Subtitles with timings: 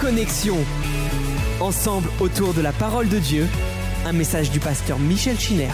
[0.00, 0.56] Connexion.
[1.60, 3.46] Ensemble autour de la parole de Dieu,
[4.06, 5.68] un message du pasteur Michel Chiner.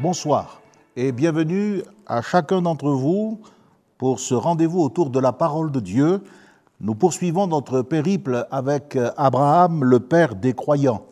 [0.00, 0.62] Bonsoir
[0.96, 3.38] et bienvenue à chacun d'entre vous
[3.98, 6.22] pour ce rendez-vous autour de la parole de Dieu.
[6.80, 11.04] Nous poursuivons notre périple avec Abraham, le père des croyants.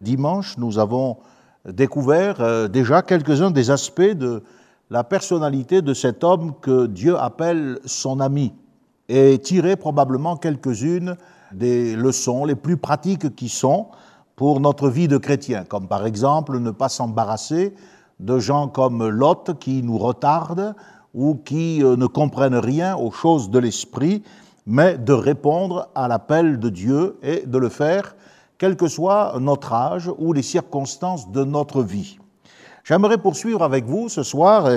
[0.00, 1.18] Dimanche, nous avons
[1.64, 4.42] découvert euh, déjà quelques-uns des aspects de
[4.90, 8.52] la personnalité de cet homme que Dieu appelle son ami
[9.08, 11.16] et tiré probablement quelques-unes
[11.52, 13.88] des leçons les plus pratiques qui sont
[14.34, 17.74] pour notre vie de chrétien, comme par exemple ne pas s'embarrasser
[18.20, 20.74] de gens comme Lot qui nous retardent
[21.14, 24.22] ou qui euh, ne comprennent rien aux choses de l'esprit,
[24.66, 28.16] mais de répondre à l'appel de Dieu et de le faire
[28.58, 32.18] quel que soit notre âge ou les circonstances de notre vie.
[32.84, 34.68] J'aimerais poursuivre avec vous ce soir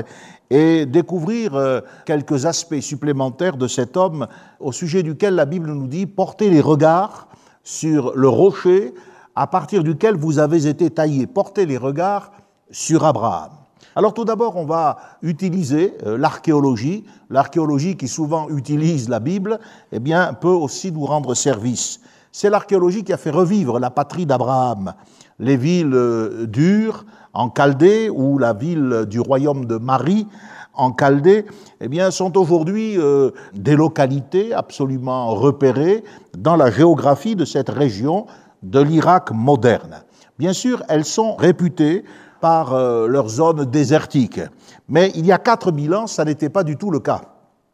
[0.49, 4.27] et découvrir euh, quelques aspects supplémentaires de cet homme
[4.59, 7.27] au sujet duquel la Bible nous dit portez les regards
[7.63, 8.93] sur le rocher
[9.35, 12.31] à partir duquel vous avez été taillé, portez les regards
[12.71, 13.51] sur Abraham.
[13.95, 17.05] Alors tout d'abord, on va utiliser euh, l'archéologie.
[17.29, 19.59] L'archéologie qui souvent utilise la Bible,
[19.91, 21.99] eh bien, peut aussi nous rendre service.
[22.31, 24.93] C'est l'archéologie qui a fait revivre la patrie d'Abraham,
[25.39, 30.27] les villes euh, d'Ur en Chaldée ou la ville du royaume de Marie
[30.73, 31.45] en Chaldée,
[31.81, 36.03] eh bien, sont aujourd'hui euh, des localités absolument repérées
[36.37, 38.25] dans la géographie de cette région
[38.63, 40.03] de l'Irak moderne.
[40.37, 42.05] Bien sûr, elles sont réputées
[42.39, 44.39] par euh, leur zone désertique,
[44.87, 47.21] mais il y a 4000 ans, ça n'était pas du tout le cas.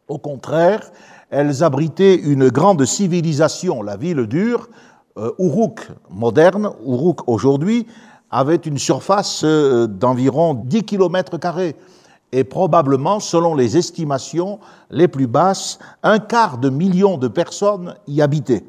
[0.08, 0.90] Au contraire,
[1.30, 3.82] elles abritaient une grande civilisation.
[3.82, 4.68] La ville d'Ur,
[5.18, 7.86] euh, Uruk moderne, Uruk aujourd'hui,
[8.30, 11.38] avait une surface euh, d'environ 10 km
[12.32, 14.58] et probablement, selon les estimations
[14.90, 18.64] les plus basses, un quart de million de personnes y habitaient.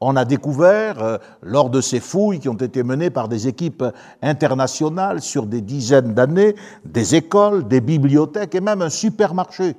[0.00, 3.84] On a découvert, euh, lors de ces fouilles qui ont été menées par des équipes
[4.22, 9.74] internationales sur des dizaines d'années, des écoles, des bibliothèques et même un supermarché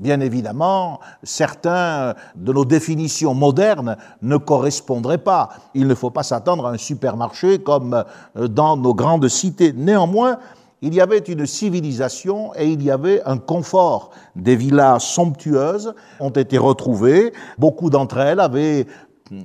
[0.00, 5.50] Bien évidemment, certains de nos définitions modernes ne correspondraient pas.
[5.74, 8.02] Il ne faut pas s'attendre à un supermarché comme
[8.36, 9.74] euh, dans nos grandes cités.
[9.74, 10.38] Néanmoins,
[10.80, 14.10] il y avait une civilisation et il y avait un confort.
[14.36, 17.34] Des villas somptueuses ont été retrouvées.
[17.58, 18.86] Beaucoup d'entre elles avaient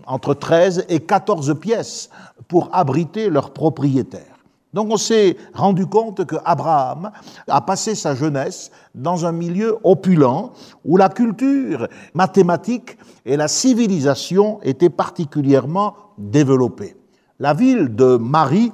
[0.08, 2.10] entre 13 et 14 pièces
[2.48, 4.35] pour abriter leurs propriétaires.
[4.76, 7.10] Donc on s'est rendu compte que Abraham
[7.48, 10.52] a passé sa jeunesse dans un milieu opulent
[10.84, 16.98] où la culture mathématique et la civilisation étaient particulièrement développées.
[17.40, 18.74] La ville de Marie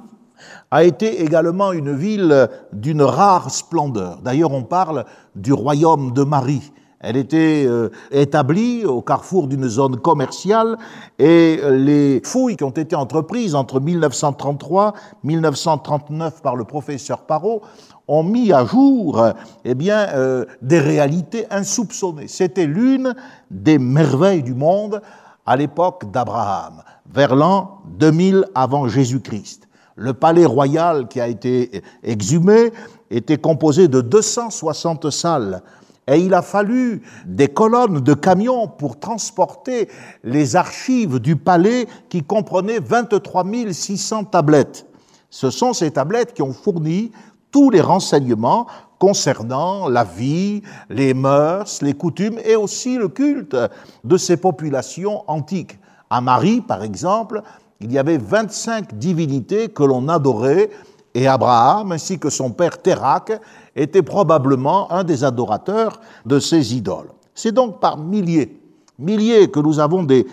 [0.72, 4.22] a été également une ville d'une rare splendeur.
[4.22, 5.04] D'ailleurs, on parle
[5.36, 6.72] du royaume de Marie.
[7.02, 10.78] Elle était euh, établie au carrefour d'une zone commerciale
[11.18, 17.62] et les fouilles qui ont été entreprises entre 1933 et 1939 par le professeur Parot
[18.06, 19.24] ont mis à jour
[19.64, 22.28] eh bien, euh, des réalités insoupçonnées.
[22.28, 23.14] C'était l'une
[23.50, 25.02] des merveilles du monde
[25.44, 26.82] à l'époque d'Abraham,
[27.12, 29.68] vers l'an 2000 avant Jésus-Christ.
[29.96, 32.72] Le palais royal qui a été exhumé
[33.10, 35.62] était composé de 260 salles
[36.08, 39.88] et il a fallu des colonnes de camions pour transporter
[40.24, 44.86] les archives du palais qui comprenaient 23 600 tablettes.
[45.30, 47.12] Ce sont ces tablettes qui ont fourni
[47.52, 48.66] tous les renseignements
[48.98, 53.56] concernant la vie, les mœurs, les coutumes et aussi le culte
[54.04, 55.78] de ces populations antiques.
[56.10, 57.42] À Marie, par exemple,
[57.80, 60.70] il y avait 25 divinités que l'on adorait
[61.14, 63.32] et Abraham, ainsi que son père Térac,
[63.76, 67.10] était probablement un des adorateurs de ces idoles.
[67.34, 68.60] C'est donc par milliers,
[68.98, 70.26] milliers que nous avons des,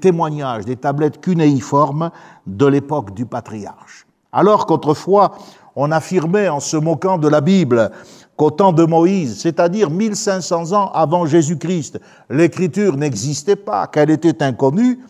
[0.00, 2.10] témoignages, des tablettes cunéiformes
[2.46, 4.06] de l'époque du patriarche.
[4.32, 5.32] Alors qu'autrefois,
[5.76, 7.90] on affirmait en se moquant de la Bible
[8.36, 12.00] qu'au temps de Moïse, c'est-à-dire 1500 ans avant Jésus-Christ,
[12.30, 15.00] l'écriture n'existait pas, qu'elle était inconnue,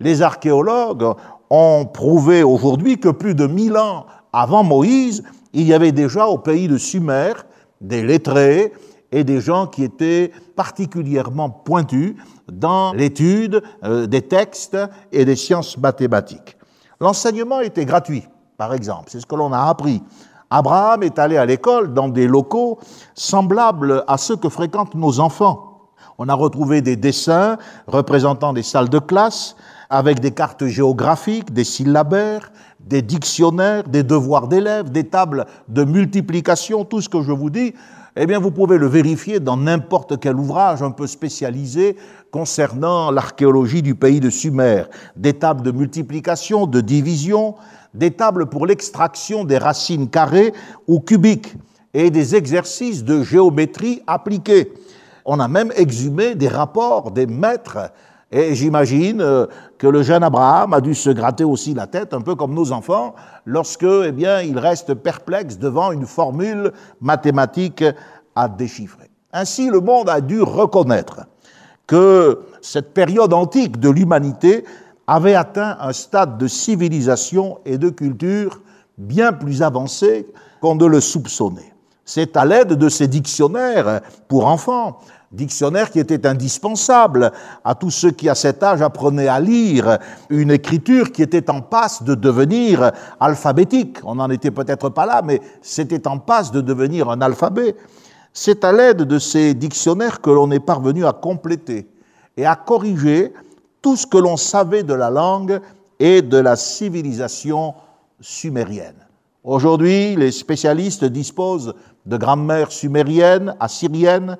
[0.00, 1.14] les archéologues
[1.50, 5.22] ont prouvé aujourd'hui que plus de 1000 ans avant Moïse,
[5.52, 7.32] il y avait déjà au pays de Sumer
[7.80, 8.72] des lettrés
[9.10, 12.14] et des gens qui étaient particulièrement pointus
[12.50, 14.78] dans l'étude euh, des textes
[15.12, 16.56] et des sciences mathématiques.
[17.00, 18.24] L'enseignement était gratuit,
[18.56, 20.02] par exemple, c'est ce que l'on a appris.
[20.50, 22.78] Abraham est allé à l'école dans des locaux
[23.14, 25.72] semblables à ceux que fréquentent nos enfants.
[26.18, 27.56] On a retrouvé des dessins
[27.86, 29.56] représentant des salles de classe
[29.88, 32.52] avec des cartes géographiques, des syllabaires,
[32.86, 37.74] des dictionnaires, des devoirs d'élèves, des tables de multiplication, tout ce que je vous dis
[38.14, 41.96] eh bien, vous pouvez le vérifier dans n'importe quel ouvrage un peu spécialisé
[42.30, 44.84] concernant l'archéologie du pays de Sumer.
[45.16, 47.54] Des tables de multiplication, de division,
[47.94, 50.52] des tables pour l'extraction des racines carrées
[50.86, 51.54] ou cubiques
[51.94, 54.74] et des exercices de géométrie appliqués.
[55.24, 57.92] On a même exhumé des rapports des maîtres
[58.32, 59.46] et j'imagine euh,
[59.76, 62.72] que le jeune Abraham a dû se gratter aussi la tête, un peu comme nos
[62.72, 63.14] enfants,
[63.44, 67.84] lorsque, eh bien, il reste perplexe devant une formule mathématique
[68.34, 69.10] à déchiffrer.
[69.34, 71.26] Ainsi, le monde a dû reconnaître
[71.86, 74.64] que cette période antique de l'humanité
[75.06, 78.62] avait atteint un stade de civilisation et de culture
[78.96, 80.26] bien plus avancé
[80.60, 81.72] qu'on ne le soupçonnait.
[82.04, 85.00] C'est à l'aide de ces dictionnaires pour enfants
[85.32, 87.32] dictionnaire qui était indispensable
[87.64, 89.98] à tous ceux qui, à cet âge, apprenaient à lire
[90.30, 93.98] une écriture qui était en passe de devenir alphabétique.
[94.04, 97.74] On n'en était peut-être pas là, mais c'était en passe de devenir un alphabet.
[98.32, 101.86] C'est à l'aide de ces dictionnaires que l'on est parvenu à compléter
[102.36, 103.32] et à corriger
[103.80, 105.60] tout ce que l'on savait de la langue
[105.98, 107.74] et de la civilisation
[108.20, 108.94] sumérienne.
[109.44, 111.74] Aujourd'hui, les spécialistes disposent
[112.06, 114.38] de grammaire sumérienne, assyrienne,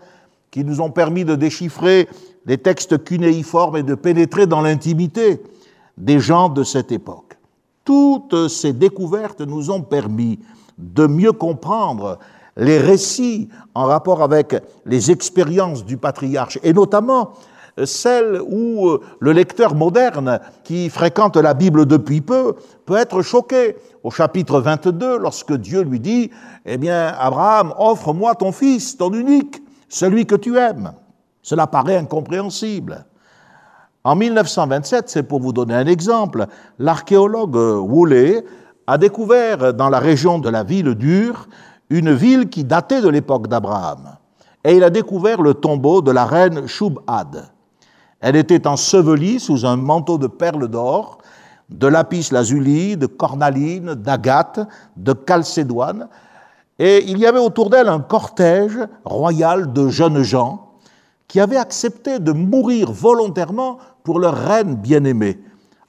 [0.52, 2.08] qui nous ont permis de déchiffrer
[2.46, 5.43] les textes cunéiformes et de pénétrer dans l'intimité
[5.96, 7.38] des gens de cette époque.
[7.84, 10.38] Toutes ces découvertes nous ont permis
[10.78, 12.19] de mieux comprendre
[12.56, 14.54] les récits en rapport avec
[14.84, 17.32] les expériences du patriarche, et notamment
[17.87, 23.76] celles où le lecteur moderne qui fréquente la Bible depuis peu peut être choqué.
[24.04, 26.31] Au chapitre 22, lorsque Dieu lui dit,
[26.66, 29.62] Eh bien, Abraham, offre-moi ton fils, ton unique
[29.92, 30.92] celui que tu aimes.
[31.42, 33.04] Cela paraît incompréhensible.
[34.04, 36.46] En 1927, c'est pour vous donner un exemple,
[36.78, 38.42] l'archéologue Woolley
[38.86, 41.46] a découvert dans la région de la ville d'Ur
[41.90, 44.16] une ville qui datait de l'époque d'Abraham.
[44.64, 47.50] Et il a découvert le tombeau de la reine Shubhad.
[48.20, 51.18] Elle était ensevelie sous un manteau de perles d'or,
[51.68, 54.60] de lapis lazuli, de cornaline, d'agate,
[54.96, 56.08] de calcédoine,
[56.78, 60.70] et il y avait autour d'elle un cortège royal de jeunes gens
[61.28, 65.38] qui avaient accepté de mourir volontairement pour leur reine bien-aimée,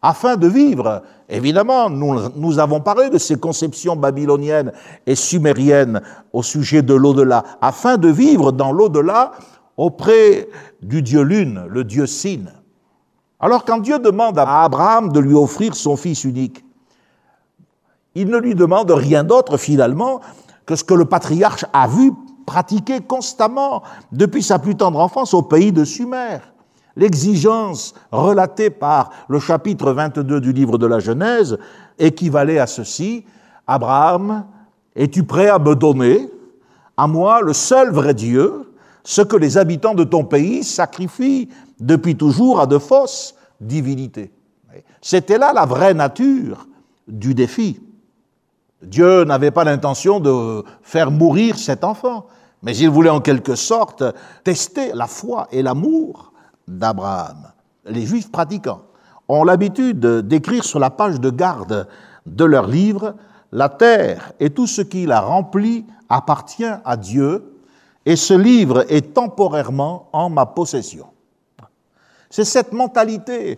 [0.02, 1.04] afin de vivre.
[1.28, 4.72] Évidemment, nous, nous avons parlé de ces conceptions babyloniennes
[5.06, 6.02] et sumériennes
[6.32, 9.32] au sujet de l'au-delà, afin de vivre dans l'au-delà
[9.78, 10.48] auprès
[10.82, 12.46] du dieu lune, le dieu Sin.
[13.40, 16.64] Alors quand Dieu demande à Abraham de lui offrir son fils unique,
[18.16, 20.22] il ne lui demande rien d'autre finalement
[20.66, 22.14] que ce que le patriarche a vu
[22.46, 26.40] pratiquer constamment depuis sa plus tendre enfance au pays de Sumer.
[26.96, 31.58] L'exigence relatée par le chapitre 22 du livre de la Genèse
[31.98, 33.26] équivalait à ceci,
[33.66, 34.46] Abraham,
[34.96, 36.30] es-tu prêt à me donner,
[36.96, 38.72] à moi, le seul vrai Dieu,
[39.04, 41.50] ce que les habitants de ton pays sacrifient
[41.80, 44.32] depuis toujours à de fausses divinités
[45.02, 46.68] C'était là la vraie nature
[47.08, 47.82] du défi.
[48.84, 52.26] Dieu n'avait pas l'intention de faire mourir cet enfant,
[52.62, 54.04] mais il voulait en quelque sorte
[54.44, 56.34] tester la foi et l'amour
[56.68, 57.52] d'Abraham.
[57.86, 58.82] Les juifs pratiquants
[59.28, 61.88] ont l'habitude d'écrire sur la page de garde
[62.26, 63.16] de leur livre
[63.52, 67.54] La terre et tout ce qui la remplit appartient à Dieu,
[68.06, 71.08] et ce livre est temporairement en ma possession.
[72.30, 73.58] C'est cette mentalité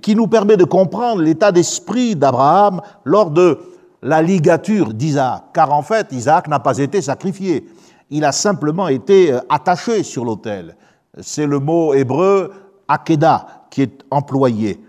[0.00, 3.58] qui nous permet de comprendre l'état d'esprit d'Abraham lors de
[4.02, 7.66] la ligature d'Isaac, car en fait, Isaac n'a pas été sacrifié.
[8.10, 10.76] Il a simplement été euh, attaché sur l'autel.
[11.20, 12.52] C'est le mot hébreu
[12.88, 14.80] akeda qui est employé.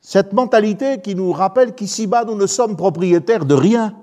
[0.00, 3.94] Cette mentalité qui nous rappelle qu'ici-bas, nous ne sommes propriétaires de rien.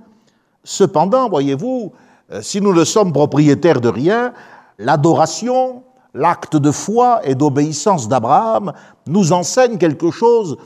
[0.63, 1.93] Cependant, voyez-vous,
[2.31, 4.33] euh, si nous ne sommes propriétaires de rien,
[4.77, 8.73] l'adoration, l'acte de foi et d'obéissance d'Abraham
[9.07, 10.57] nous enseigne quelque chose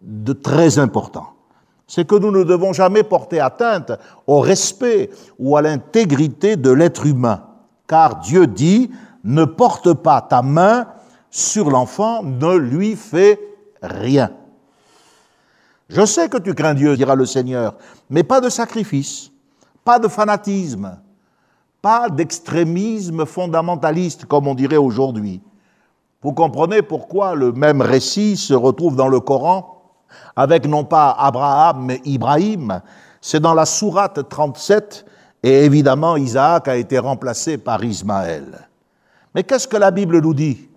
[0.00, 1.37] de très important
[1.88, 3.92] c'est que nous ne devons jamais porter atteinte
[4.26, 7.44] au respect ou à l'intégrité de l'être humain,
[7.88, 8.90] car Dieu dit,
[9.24, 10.86] ne porte pas ta main
[11.30, 13.40] sur l'enfant, ne lui fais
[13.82, 14.30] rien.
[15.88, 17.76] Je sais que tu crains Dieu, dira le Seigneur,
[18.10, 19.30] mais pas de sacrifice,
[19.82, 20.98] pas de fanatisme,
[21.80, 25.40] pas d'extrémisme fondamentaliste, comme on dirait aujourd'hui.
[26.20, 29.77] Vous comprenez pourquoi le même récit se retrouve dans le Coran
[30.36, 32.80] avec non pas Abraham, mais Ibrahim.
[33.20, 35.04] C'est dans la sourate 37,
[35.42, 38.68] et évidemment Isaac a été remplacé par Ismaël.
[39.34, 40.68] Mais qu'est-ce que la Bible nous dit?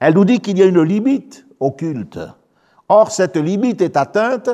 [0.00, 2.18] Elle nous dit qu'il y a une limite au culte.
[2.88, 4.50] Or, cette limite est atteinte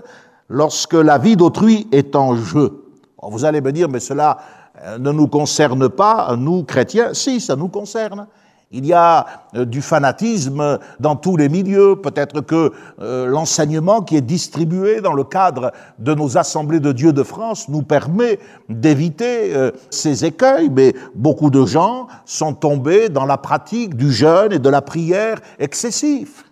[0.48, 2.84] lorsque la vie d'autrui est en jeu.
[3.22, 4.38] Vous allez me dire, mais cela
[4.84, 8.26] euh, ne nous concerne pas, nous chrétiens, si, ça nous concerne.
[8.70, 11.96] Il y a euh, du fanatisme dans tous les milieux.
[11.96, 17.14] Peut-être que euh, l'enseignement qui est distribué dans le cadre de nos assemblées de Dieu
[17.14, 23.24] de France nous permet d'éviter euh, ces écueils, mais beaucoup de gens sont tombés dans
[23.24, 26.44] la pratique du jeûne et de la prière excessif.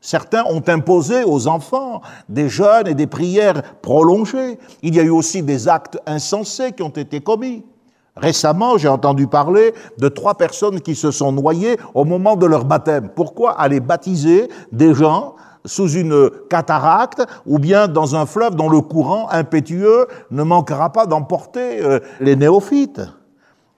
[0.00, 4.58] Certains ont imposé aux enfants des jeûnes et des prières prolongées.
[4.82, 7.64] Il y a eu aussi des actes insensés qui ont été commis.
[8.16, 12.66] Récemment, j'ai entendu parler de trois personnes qui se sont noyées au moment de leur
[12.66, 13.08] baptême.
[13.14, 18.80] Pourquoi aller baptiser des gens sous une cataracte ou bien dans un fleuve dont le
[18.80, 23.00] courant impétueux ne manquera pas d'emporter euh, les néophytes?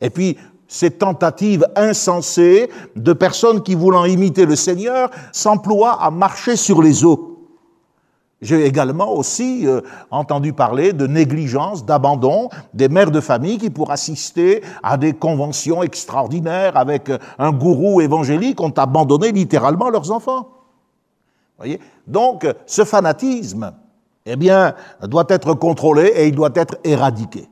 [0.01, 0.37] Et puis,
[0.67, 7.05] ces tentatives insensées de personnes qui, voulant imiter le Seigneur, s'emploient à marcher sur les
[7.05, 7.34] eaux.
[8.43, 13.91] J'ai également aussi euh, entendu parler de négligence, d'abandon des mères de famille qui, pour
[13.91, 20.49] assister à des conventions extraordinaires avec euh, un gourou évangélique, ont abandonné littéralement leurs enfants.
[21.59, 21.81] Voyez?
[22.07, 23.73] Donc, ce fanatisme,
[24.27, 27.49] eh bien, doit être contrôlé et il doit être éradiqué.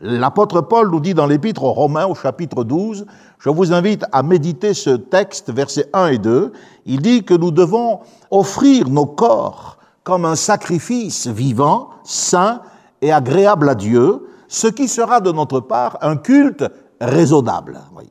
[0.00, 3.06] L'apôtre Paul nous dit dans l'épître aux Romains au chapitre 12,
[3.38, 6.52] je vous invite à méditer ce texte, versets 1 et 2,
[6.86, 8.00] il dit que nous devons
[8.30, 12.62] offrir nos corps comme un sacrifice vivant, saint
[13.02, 16.64] et agréable à Dieu, ce qui sera de notre part un culte
[17.00, 17.80] raisonnable.
[17.92, 18.10] Voyez.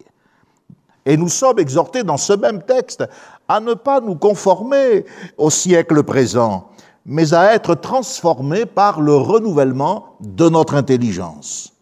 [1.06, 3.04] Et nous sommes exhortés dans ce même texte
[3.48, 5.06] à ne pas nous conformer
[5.38, 6.70] au siècle présent,
[7.06, 11.74] mais à être transformés par le renouvellement de notre intelligence.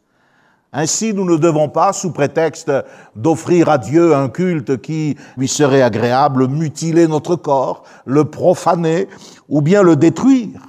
[0.74, 2.72] Ainsi, nous ne devons pas, sous prétexte
[3.16, 9.08] d'offrir à Dieu un culte qui lui serait agréable, mutiler notre corps, le profaner
[9.48, 10.60] ou bien le détruire.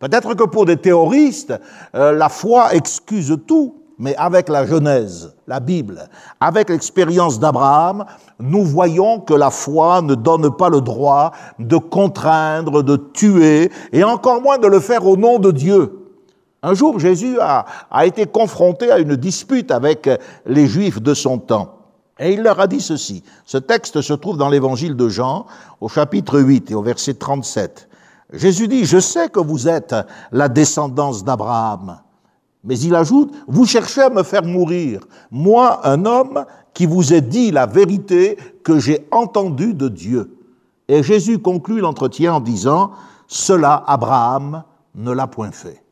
[0.00, 1.54] Peut-être que pour des théoristes,
[1.94, 6.08] euh, la foi excuse tout, mais avec la Genèse, la Bible,
[6.40, 8.04] avec l'expérience d'Abraham,
[8.38, 14.04] nous voyons que la foi ne donne pas le droit de contraindre, de tuer, et
[14.04, 16.05] encore moins de le faire au nom de Dieu.
[16.62, 17.66] Un jour, Jésus a,
[18.06, 20.08] été confronté à une dispute avec
[20.46, 21.76] les Juifs de son temps.
[22.18, 23.22] Et il leur a dit ceci.
[23.44, 25.46] Ce texte se trouve dans l'évangile de Jean,
[25.80, 27.88] au chapitre 8 et au verset 37.
[28.32, 29.94] Jésus dit, je sais que vous êtes
[30.32, 31.98] la descendance d'Abraham.
[32.64, 36.44] Mais il ajoute, vous cherchez à me faire mourir, moi, un homme
[36.74, 40.36] qui vous ai dit la vérité que j'ai entendue de Dieu.
[40.88, 42.90] Et Jésus conclut l'entretien en disant,
[43.28, 45.85] cela, Abraham ne l'a point fait.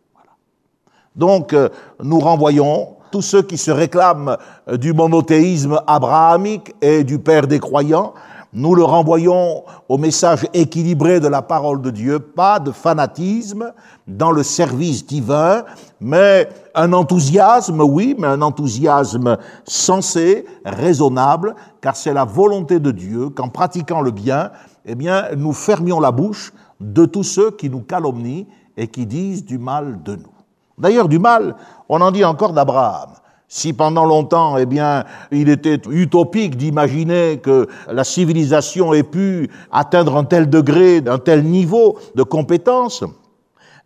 [1.15, 1.69] Donc, euh,
[2.03, 4.37] nous renvoyons tous ceux qui se réclament
[4.69, 8.13] euh, du monothéisme abrahamique et du Père des croyants,
[8.57, 13.73] nous le renvoyons au message équilibré de la parole de Dieu, pas de fanatisme
[14.07, 15.65] dans le service divin,
[16.01, 23.31] mais un enthousiasme, oui, mais un enthousiasme sensé, raisonnable, car c'est la volonté de Dieu
[23.31, 24.53] qu'en pratiquant le bien,
[24.87, 29.45] eh bien, nous fermions la bouche de tous ceux qui nous calomnient et qui disent
[29.45, 30.34] du mal de nous.
[30.79, 31.57] D'ailleurs, du mal,
[31.89, 33.11] on en dit encore d'Abraham.
[33.47, 40.17] Si pendant longtemps, eh bien, il était utopique d'imaginer que la civilisation ait pu atteindre
[40.17, 43.05] un tel degré, un tel niveau de compétence,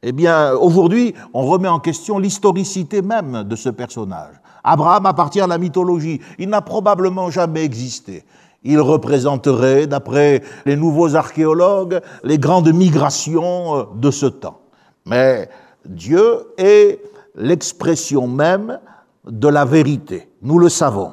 [0.02, 4.35] eh bien, aujourd'hui, on remet en question l'historicité même de ce personnage.
[4.62, 6.21] Abraham appartient à la mythologie.
[6.38, 8.25] Il n'a probablement jamais existé.
[8.62, 14.61] Il représenterait, d'après les nouveaux archéologues, les grandes migrations euh, de ce temps.
[15.07, 15.49] Mais
[15.85, 17.01] Dieu est
[17.35, 18.79] l'expression même
[19.27, 20.29] de la vérité.
[20.43, 21.13] Nous le savons.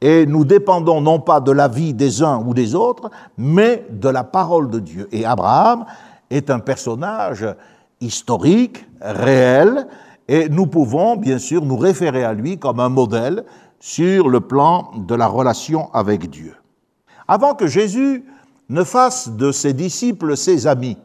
[0.00, 4.08] Et nous dépendons non pas de la vie des uns ou des autres, mais de
[4.08, 5.08] la parole de Dieu.
[5.10, 5.86] Et Abraham
[6.30, 7.46] est un personnage
[8.00, 9.86] historique, réel,
[10.28, 13.44] et nous pouvons bien sûr nous référer à lui comme un modèle
[13.78, 16.54] sur le plan de la relation avec Dieu.
[17.28, 18.24] Avant que Jésus
[18.68, 20.98] ne fasse de ses disciples ses amis,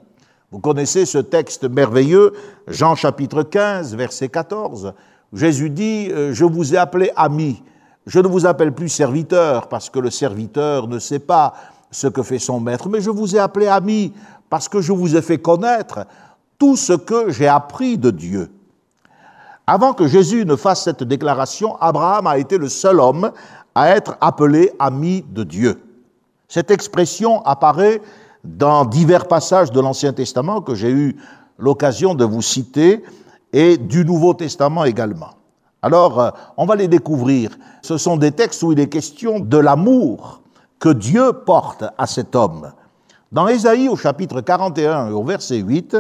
[0.52, 2.34] vous connaissez ce texte merveilleux,
[2.68, 4.94] Jean chapitre 15, verset 14.
[5.32, 7.64] Jésus dit, euh, je vous ai appelé ami,
[8.06, 11.54] je ne vous appelle plus serviteur, parce que le serviteur ne sait pas
[11.90, 14.12] ce que fait son maître, mais je vous ai appelé ami,
[14.50, 16.06] parce que je vous ai fait connaître
[16.60, 18.52] tout ce que j'ai appris de Dieu.
[19.66, 23.32] Avant que Jésus ne fasse cette déclaration, Abraham a été le seul homme
[23.74, 25.82] à être appelé ami de Dieu.
[26.50, 28.02] Cette expression apparaît
[28.44, 31.18] dans divers passages de l'Ancien Testament que j'ai eu
[31.58, 33.04] l'occasion de vous citer
[33.54, 35.32] et du Nouveau Testament également.
[35.82, 37.58] Alors, euh, on va les découvrir.
[37.82, 40.42] Ce sont des textes où il est question de l'amour
[40.80, 42.72] que Dieu porte à cet homme.
[43.32, 45.98] Dans Ésaïe au chapitre 41 et au verset 8,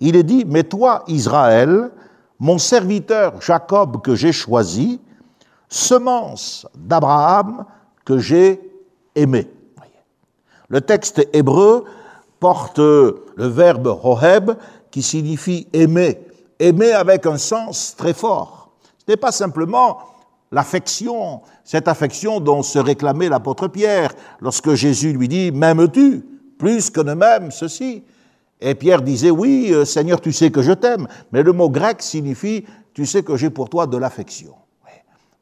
[0.00, 1.90] il est dit, Mais toi, Israël,
[2.38, 5.00] mon serviteur Jacob que j'ai choisi,
[5.68, 7.64] semence d'Abraham
[8.04, 8.60] que j'ai
[9.14, 9.48] aimé.
[10.72, 11.84] Le texte hébreu
[12.40, 14.52] porte le verbe roheb
[14.90, 16.18] qui signifie aimer,
[16.58, 18.72] aimer avec un sens très fort.
[18.96, 19.98] Ce n'est pas simplement
[20.50, 26.24] l'affection, cette affection dont se réclamait l'apôtre Pierre lorsque Jésus lui dit M'aimes-tu
[26.56, 28.02] plus que ne m'aime ceci?
[28.58, 31.06] Et Pierre disait Oui, euh, Seigneur, tu sais que je t'aime.
[31.32, 32.64] Mais le mot grec signifie
[32.94, 34.54] Tu sais que j'ai pour toi de l'affection.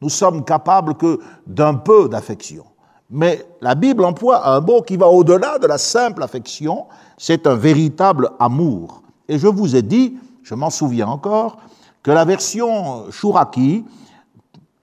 [0.00, 2.64] Nous sommes capables que d'un peu d'affection.
[3.10, 6.86] Mais la Bible emploie un mot qui va au-delà de la simple affection,
[7.18, 9.02] c'est un véritable amour.
[9.28, 11.58] Et je vous ai dit, je m'en souviens encore,
[12.02, 13.84] que la version Shuraki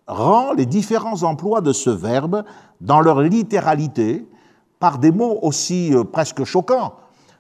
[0.08, 2.44] rend les différents emplois de ce verbe
[2.82, 4.28] dans leur littéralité
[4.80, 6.94] par des mots aussi euh, presque choquants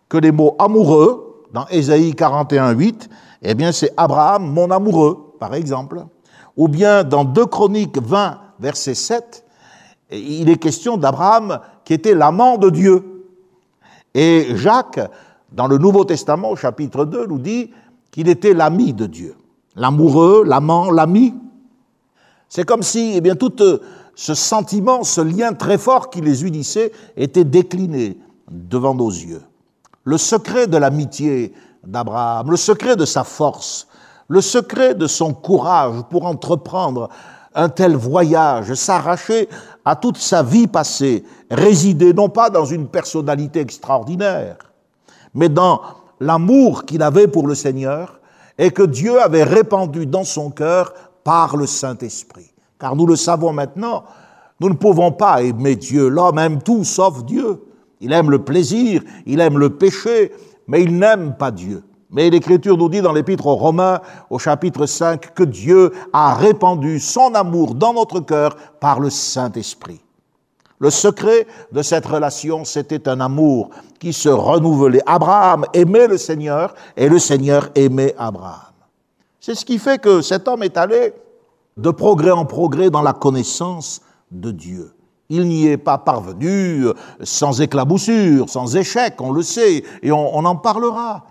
[0.09, 3.09] que les mots amoureux, dans Ésaïe 41, 8,
[3.43, 6.05] eh bien c'est Abraham, mon amoureux, par exemple.
[6.55, 9.45] Ou bien dans 2 Chroniques 20, verset 7,
[10.11, 13.03] il est question d'Abraham qui était l'amant de Dieu.
[14.13, 14.99] Et Jacques,
[15.51, 17.71] dans le Nouveau Testament, au chapitre 2, nous dit
[18.11, 19.35] qu'il était l'ami de Dieu.
[19.75, 21.33] L'amoureux, l'amant, l'ami.
[22.49, 23.79] C'est comme si, eh bien, tout euh,
[24.15, 28.17] ce sentiment, ce lien très fort qui les unissait était décliné
[28.49, 29.43] devant nos yeux.
[30.03, 31.53] Le secret de l'amitié
[31.85, 33.87] d'Abraham, le secret de sa force,
[34.27, 37.09] le secret de son courage pour entreprendre
[37.53, 39.49] un tel voyage, s'arracher
[39.87, 44.57] à toute sa vie passée, résider non pas dans une personnalité extraordinaire,
[45.33, 45.79] mais dans
[46.19, 48.19] l'amour qu'il avait pour le Seigneur
[48.57, 52.51] et que Dieu avait répandu dans son cœur par le Saint-Esprit.
[52.77, 54.03] Car nous le savons maintenant,
[54.59, 56.09] nous ne pouvons pas aimer Dieu.
[56.09, 57.63] L'homme aime tout sauf Dieu.
[58.01, 60.33] Il aime le plaisir, il aime le péché,
[60.67, 61.81] mais il n'aime pas Dieu.
[62.09, 63.99] Mais l'Écriture nous dit dans l'Épître aux Romains,
[64.29, 70.01] au chapitre 5, que Dieu a répandu son amour dans notre cœur par le Saint-Esprit.
[70.79, 75.01] Le secret de cette relation, c'était un amour qui se renouvelait.
[75.05, 78.73] Abraham aimait le Seigneur et le Seigneur aimait Abraham.
[79.39, 81.13] C'est ce qui fait que cet homme est allé
[81.77, 84.01] de progrès en progrès dans la connaissance
[84.31, 84.93] de Dieu.
[85.29, 86.85] Il n'y est pas parvenu
[87.21, 91.25] sans éclaboussure, sans échec, on le sait, et on, on en parlera.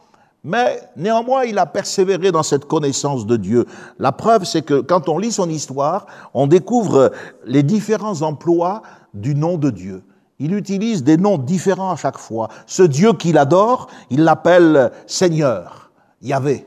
[0.47, 3.67] Mais néanmoins, il a persévéré dans cette connaissance de Dieu.
[3.99, 7.11] La preuve, c'est que quand on lit son histoire, on découvre
[7.45, 8.83] les différents emplois
[9.13, 10.05] du nom de Dieu.
[10.39, 12.47] Il utilise des noms différents à chaque fois.
[12.67, 15.91] Ce Dieu qu'il adore, il l'appelle Seigneur,
[16.23, 16.65] Yahvé.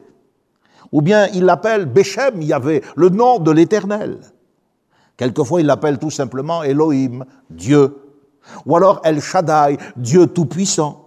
[0.91, 4.19] Ou bien il l'appelle Béchem, Yahvé, le nom de l'Éternel.
[5.15, 7.95] Quelquefois, il l'appelle tout simplement Elohim, Dieu.
[8.65, 10.98] Ou alors El Shaddai, Dieu tout-puissant.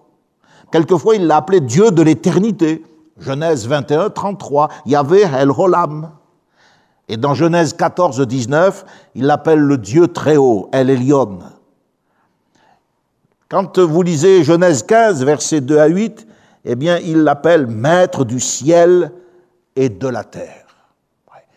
[0.73, 2.83] Quelquefois, il l'a appelé Dieu de l'éternité.
[3.19, 6.11] Genèse 21, 33, Yahvé El Holam.
[7.09, 11.41] Et dans Genèse 14, 19, il l'appelle le Dieu très haut, El Elion.
[13.51, 16.27] Quand vous lisez Genèse 15, versets 2 à 8,
[16.65, 19.13] eh bien, il l'appelle Maître du ciel
[19.77, 20.67] et de la terre.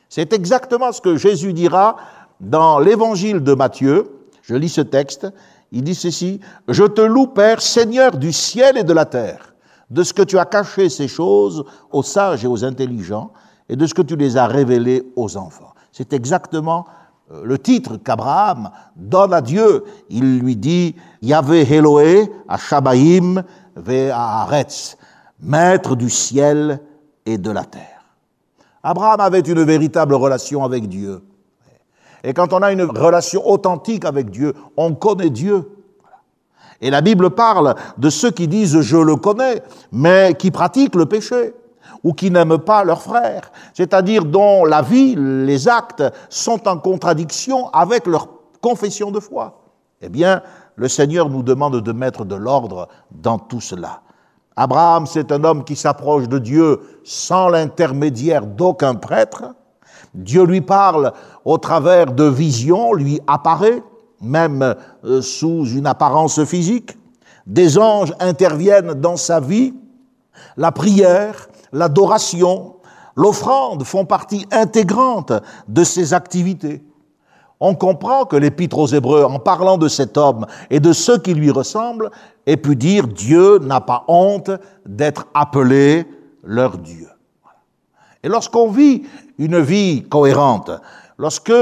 [0.10, 1.96] C'est exactement ce que Jésus dira
[2.42, 4.12] dans l'évangile de Matthieu.
[4.42, 5.28] Je lis ce texte.
[5.72, 9.54] Il dit ceci, Je te loue, Père, Seigneur du ciel et de la terre,
[9.90, 13.32] de ce que tu as caché ces choses aux sages et aux intelligents,
[13.68, 15.74] et de ce que tu les as révélées aux enfants.
[15.92, 16.86] C'est exactement
[17.32, 19.84] euh, le titre qu'Abraham donne à Dieu.
[20.10, 23.44] Il lui dit Yahvé Eloé, à Shabaïm,
[23.76, 24.12] ve
[25.42, 26.80] maître du ciel
[27.26, 28.06] et de la terre.
[28.84, 31.22] Abraham avait une véritable relation avec Dieu.
[32.26, 35.70] Et quand on a une relation authentique avec Dieu, on connaît Dieu.
[36.82, 39.62] Et la Bible parle de ceux qui disent je le connais,
[39.92, 41.54] mais qui pratiquent le péché
[42.04, 47.70] ou qui n'aiment pas leur frère, c'est-à-dire dont la vie, les actes sont en contradiction
[47.70, 48.28] avec leur
[48.60, 49.62] confession de foi.
[50.02, 50.42] Eh bien,
[50.76, 54.02] le Seigneur nous demande de mettre de l'ordre dans tout cela.
[54.56, 59.54] Abraham, c'est un homme qui s'approche de Dieu sans l'intermédiaire d'aucun prêtre.
[60.16, 63.84] Dieu lui parle au travers de visions, lui apparaît,
[64.22, 66.98] même euh, sous une apparence physique.
[67.46, 69.74] Des anges interviennent dans sa vie.
[70.58, 72.76] La prière, l'adoration,
[73.16, 75.34] l'offrande font partie intégrante
[75.68, 76.84] de ses activités.
[77.60, 81.34] On comprend que l'Épître aux Hébreux, en parlant de cet homme et de ceux qui
[81.34, 82.12] lui ressemblent,
[82.46, 84.52] ait pu dire Dieu n'a pas honte
[84.86, 86.06] d'être appelé
[86.44, 87.08] leur Dieu.
[88.24, 89.04] Et lorsqu'on vit
[89.38, 90.72] une vie cohérente,
[91.18, 91.54] lorsque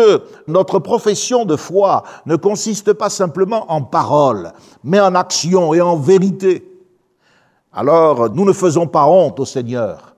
[0.47, 4.51] notre profession de foi ne consiste pas simplement en paroles,
[4.83, 6.65] mais en action et en vérité,
[7.71, 10.15] alors nous ne faisons pas honte au Seigneur.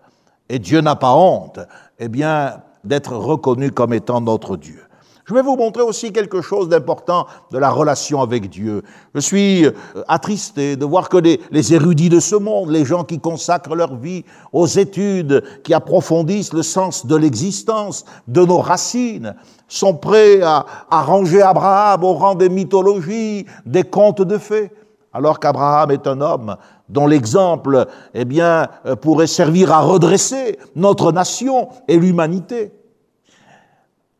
[0.50, 1.60] Et Dieu n'a pas honte,
[1.98, 4.85] eh bien, d'être reconnu comme étant notre Dieu.
[5.28, 8.84] Je vais vous montrer aussi quelque chose d'important de la relation avec Dieu.
[9.16, 9.72] Je suis euh,
[10.08, 14.24] attristé de voir que les, érudits de ce monde, les gens qui consacrent leur vie
[14.54, 19.36] aux études, qui approfondissent le sens de l'existence, de nos racines,
[19.68, 24.72] sont prêts à, à ranger Abraham au rang des mythologies, des contes de fées,
[25.12, 26.56] alors qu'Abraham est un homme
[26.88, 32.74] dont l'exemple, eh bien, euh, pourrait servir à redresser notre nation et l'humanité.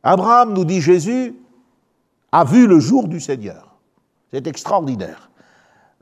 [0.06, 1.36] Abraham, nous dit Jésus,
[2.32, 3.76] a vu le jour du Seigneur.
[4.32, 5.32] C'est extraordinaire.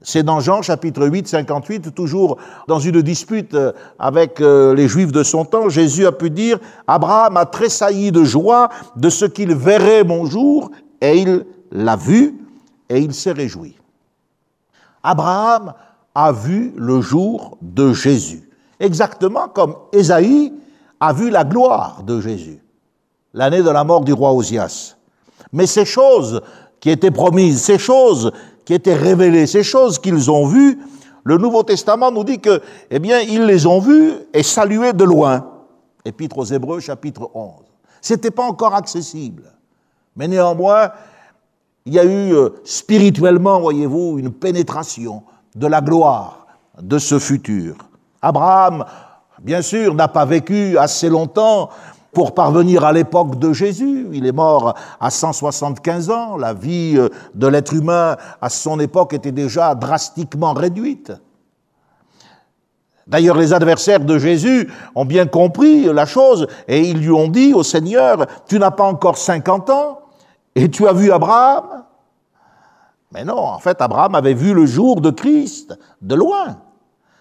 [0.01, 2.37] C'est dans Jean chapitre 8, 58, toujours
[2.67, 6.59] dans une dispute euh, avec euh, les Juifs de son temps, Jésus a pu dire,
[6.85, 12.35] Abraham a tressailli de joie de ce qu'il verrait mon jour, et il l'a vu,
[12.89, 13.77] et il s'est réjoui.
[15.01, 15.73] Abraham
[16.13, 18.49] a vu le jour de Jésus,
[18.81, 20.51] exactement comme Ésaïe
[20.99, 22.62] a vu la gloire de Jésus
[23.33, 24.95] l'année de la mort du roi Osias.
[25.51, 26.41] Mais ces choses
[26.79, 28.31] qui étaient promises, ces choses
[28.65, 30.79] qui étaient révélées, ces choses qu'ils ont vues,
[31.23, 35.03] le Nouveau Testament nous dit que, eh bien, ils les ont vues et saluées de
[35.03, 35.47] loin.
[36.03, 37.51] Épître aux Hébreux, chapitre 11.
[38.01, 39.43] C'était pas encore accessible.
[40.17, 40.89] Mais néanmoins,
[41.85, 45.23] il y a eu euh, spirituellement, voyez-vous, une pénétration
[45.55, 46.45] de la gloire
[46.81, 47.75] de ce futur.
[48.21, 48.85] Abraham,
[49.41, 51.69] bien sûr, n'a pas vécu assez longtemps
[52.13, 54.07] pour parvenir à l'époque de Jésus.
[54.13, 56.37] Il est mort à 175 ans.
[56.37, 61.11] La vie euh, de l'être humain à son époque était déjà drastiquement réduite.
[63.05, 67.53] D'ailleurs, les adversaires de Jésus ont bien compris la chose et ils lui ont dit
[67.53, 69.99] au Seigneur, tu n'as pas encore 50 ans
[70.55, 71.83] et tu as vu Abraham
[73.11, 76.59] Mais non, en fait, Abraham avait vu le jour de Christ de loin,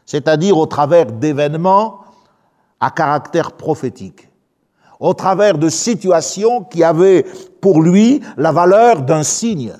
[0.06, 1.98] c'est-à-dire au travers d'événements
[2.78, 4.28] à caractère prophétique
[5.02, 7.26] au travers de situations qui avaient
[7.60, 9.74] pour lui la valeur d'un signe.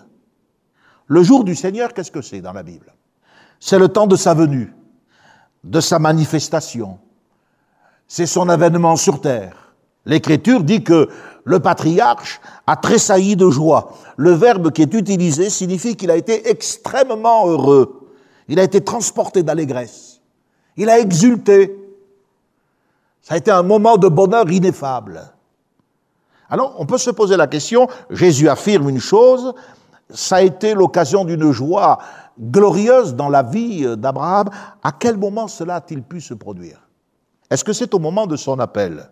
[1.06, 2.92] Le jour du Seigneur, qu'est-ce que c'est dans la Bible?
[3.60, 4.74] C'est le temps de sa venue,
[5.62, 6.98] de sa manifestation.
[8.08, 9.74] C'est son avènement sur terre.
[10.06, 11.08] L'Écriture dit que
[11.44, 13.92] le patriarche a tressailli de joie.
[14.16, 18.10] Le verbe qui est utilisé signifie qu'il a été extrêmement heureux.
[18.48, 20.20] Il a été transporté d'allégresse.
[20.76, 21.78] Il a exulté.
[23.22, 25.32] Ça a été un moment de bonheur ineffable.
[26.50, 29.54] Alors, on peut se poser la question, Jésus affirme une chose,
[30.10, 31.98] ça a été l'occasion d'une joie
[32.38, 34.50] glorieuse dans la vie d'Abraham.
[34.82, 36.80] À quel moment cela a-t-il pu se produire?
[37.48, 39.10] Est-ce que c'est au moment de son appel?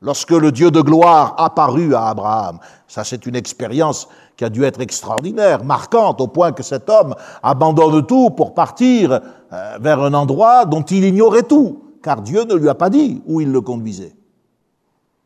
[0.00, 4.62] Lorsque le Dieu de gloire apparut à Abraham, ça c'est une expérience qui a dû
[4.64, 9.20] être extraordinaire, marquante, au point que cet homme abandonne tout pour partir
[9.52, 13.20] euh, vers un endroit dont il ignorait tout car Dieu ne lui a pas dit
[13.26, 14.14] où il le conduisait.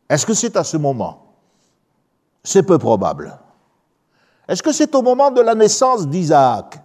[0.09, 1.35] Est-ce que c'est à ce moment?
[2.43, 3.39] C'est peu probable.
[4.49, 6.83] Est-ce que c'est au moment de la naissance d'Isaac?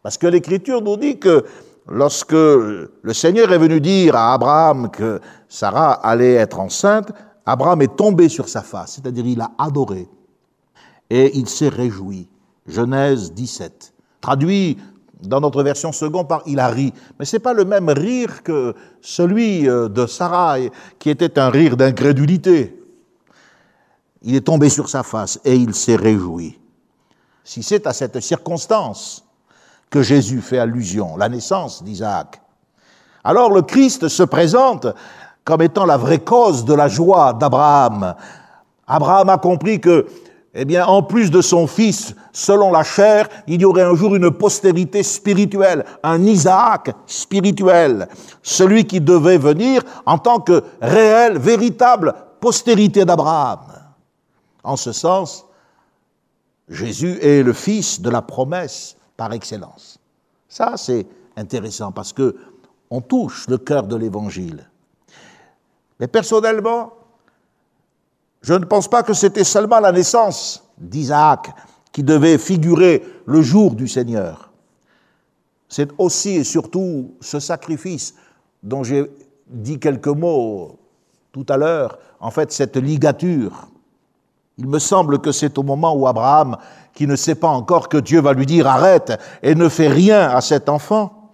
[0.00, 1.44] Parce que l'Écriture nous dit que
[1.88, 7.10] lorsque le Seigneur est venu dire à Abraham que Sarah allait être enceinte,
[7.46, 10.06] Abraham est tombé sur sa face, c'est-à-dire il a adoré
[11.10, 12.28] et il s'est réjoui.
[12.64, 13.92] Genèse 17.
[14.20, 14.78] Traduit
[15.22, 16.92] dans notre version seconde par il a ri.
[17.18, 20.56] Mais ce n'est pas le même rire que celui euh, de Sarah,
[20.98, 22.80] qui était un rire d'incrédulité.
[24.22, 26.58] Il est tombé sur sa face et il s'est réjoui.
[27.44, 29.24] Si c'est à cette circonstance
[29.90, 32.40] que Jésus fait allusion, la naissance d'Isaac,
[33.24, 34.86] alors le Christ se présente
[35.44, 38.14] comme étant la vraie cause de la joie d'Abraham.
[38.86, 40.06] Abraham a compris que
[40.54, 44.16] eh bien, en plus de son fils, selon la chair, il y aurait un jour
[44.16, 48.08] une postérité spirituelle, un Isaac spirituel,
[48.42, 53.60] celui qui devait venir en tant que réelle, véritable postérité d'Abraham.
[54.64, 55.44] En ce sens,
[56.68, 59.98] Jésus est le fils de la promesse par excellence.
[60.48, 61.06] Ça, c'est
[61.36, 62.36] intéressant parce que
[62.90, 64.68] on touche le cœur de l'évangile.
[66.00, 66.92] Mais personnellement,
[68.42, 71.50] je ne pense pas que c'était seulement la naissance d'Isaac
[71.92, 74.50] qui devait figurer le jour du Seigneur.
[75.68, 78.14] C'est aussi et surtout ce sacrifice
[78.62, 79.10] dont j'ai
[79.48, 80.78] dit quelques mots
[81.32, 83.68] tout à l'heure, en fait cette ligature.
[84.56, 86.56] Il me semble que c'est au moment où Abraham,
[86.94, 90.30] qui ne sait pas encore que Dieu va lui dire arrête et ne fait rien
[90.30, 91.32] à cet enfant,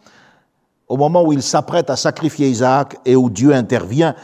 [0.89, 4.15] au moment où il s'apprête à sacrifier Isaac et où Dieu intervient,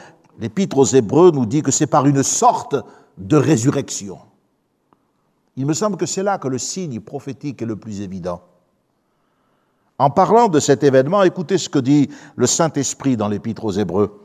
[0.40, 2.74] l'Épître aux Hébreux nous dit que c'est par une sorte
[3.18, 4.18] de résurrection.
[5.56, 8.40] Il me semble que c'est là que le signe prophétique est le plus évident.
[9.98, 14.18] En parlant de cet événement, écoutez ce que dit le Saint-Esprit dans l'Épître aux Hébreux.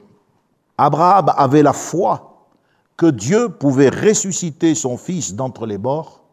[0.78, 2.47] Abraham avait la foi
[2.95, 6.23] que Dieu pouvait ressusciter son Fils d'entre les morts,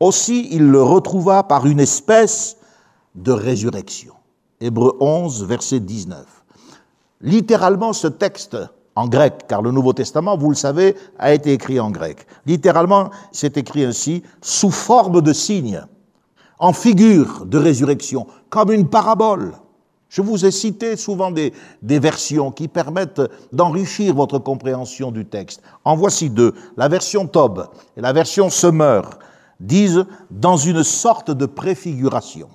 [0.00, 2.56] aussi il le retrouva par une espèce
[3.14, 4.14] de résurrection.
[4.60, 6.24] Hébreu 11, verset 19.
[7.20, 8.56] Littéralement, ce texte
[8.96, 12.26] en grec, car le Nouveau Testament, vous le savez, a été écrit en grec.
[12.46, 15.82] Littéralement, c'est écrit ainsi, sous forme de signe,
[16.58, 19.52] en figure de résurrection, comme une parabole.
[20.14, 21.52] Je vous ai cité souvent des,
[21.82, 25.60] versions qui permettent d'enrichir votre compréhension du texte.
[25.84, 26.54] En voici deux.
[26.76, 29.18] La version Tob et la version Semeur
[29.58, 32.48] disent dans une sorte de préfiguration.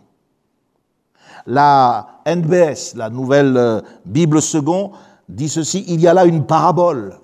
[1.48, 4.92] La NBS, la nouvelle euh, Bible second,
[5.30, 7.20] dit ceci, il y a là une parabole.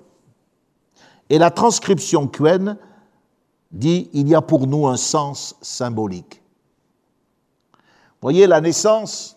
[1.28, 2.78] Et la transcription Quen
[3.72, 6.40] dit, il y a pour nous un sens symbolique.
[8.22, 9.36] Voyez, la naissance,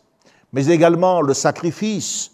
[0.54, 2.32] mais également le sacrifice,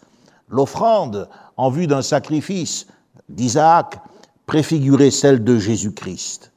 [0.50, 2.88] l'offrande en vue d'un sacrifice
[3.30, 4.00] d'Isaac
[4.46, 6.52] préfigurait celle de Jésus-Christ.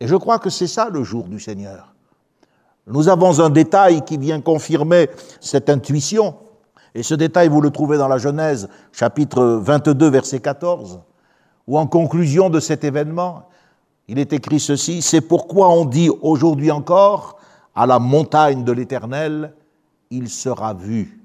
[0.00, 1.94] Et je crois que c'est ça le jour du Seigneur.
[2.86, 5.08] Nous avons un détail qui vient confirmer
[5.40, 6.36] cette intuition.
[6.94, 11.00] Et ce détail, vous le trouvez dans la Genèse, chapitre 22, verset 14,
[11.66, 13.48] où en conclusion de cet événement,
[14.06, 17.38] il est écrit ceci, c'est pourquoi on dit aujourd'hui encore,
[17.74, 19.54] à la montagne de l'Éternel,
[20.10, 21.20] il sera vu.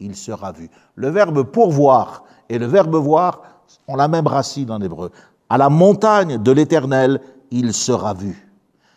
[0.00, 0.70] Il sera vu.
[0.94, 3.42] Le verbe pourvoir et le verbe voir
[3.86, 5.10] ont la même racine en hébreu.
[5.50, 8.50] À la montagne de l'Éternel, il sera vu.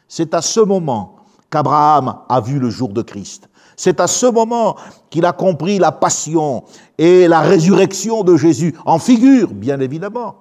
[0.08, 1.17] C'est à ce moment
[1.49, 3.49] qu'Abraham a vu le jour de Christ.
[3.78, 4.76] C'est à ce moment
[5.12, 6.63] qu'il a compris la passion
[6.98, 10.36] et la résurrection de Jésus, en figure, bien évidemment,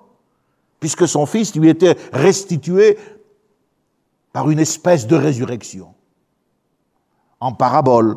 [0.80, 2.98] puisque son fils lui était restitué
[4.32, 5.88] par une espèce de résurrection,
[7.38, 8.16] en parabole,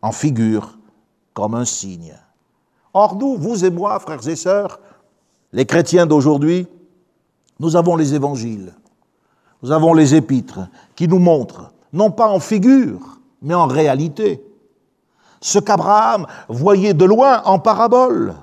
[0.00, 0.78] en figure,
[1.34, 2.14] comme un signe.
[2.94, 4.80] Or, nous, vous et moi, frères et sœurs,
[5.52, 6.66] les chrétiens d'aujourd'hui,
[7.60, 8.74] nous avons les évangiles,
[9.62, 10.60] nous avons les épîtres
[10.96, 14.43] qui nous montrent non pas en figure, mais en réalité.
[15.44, 18.34] Ce qu'Abraham voyait de loin en parabole.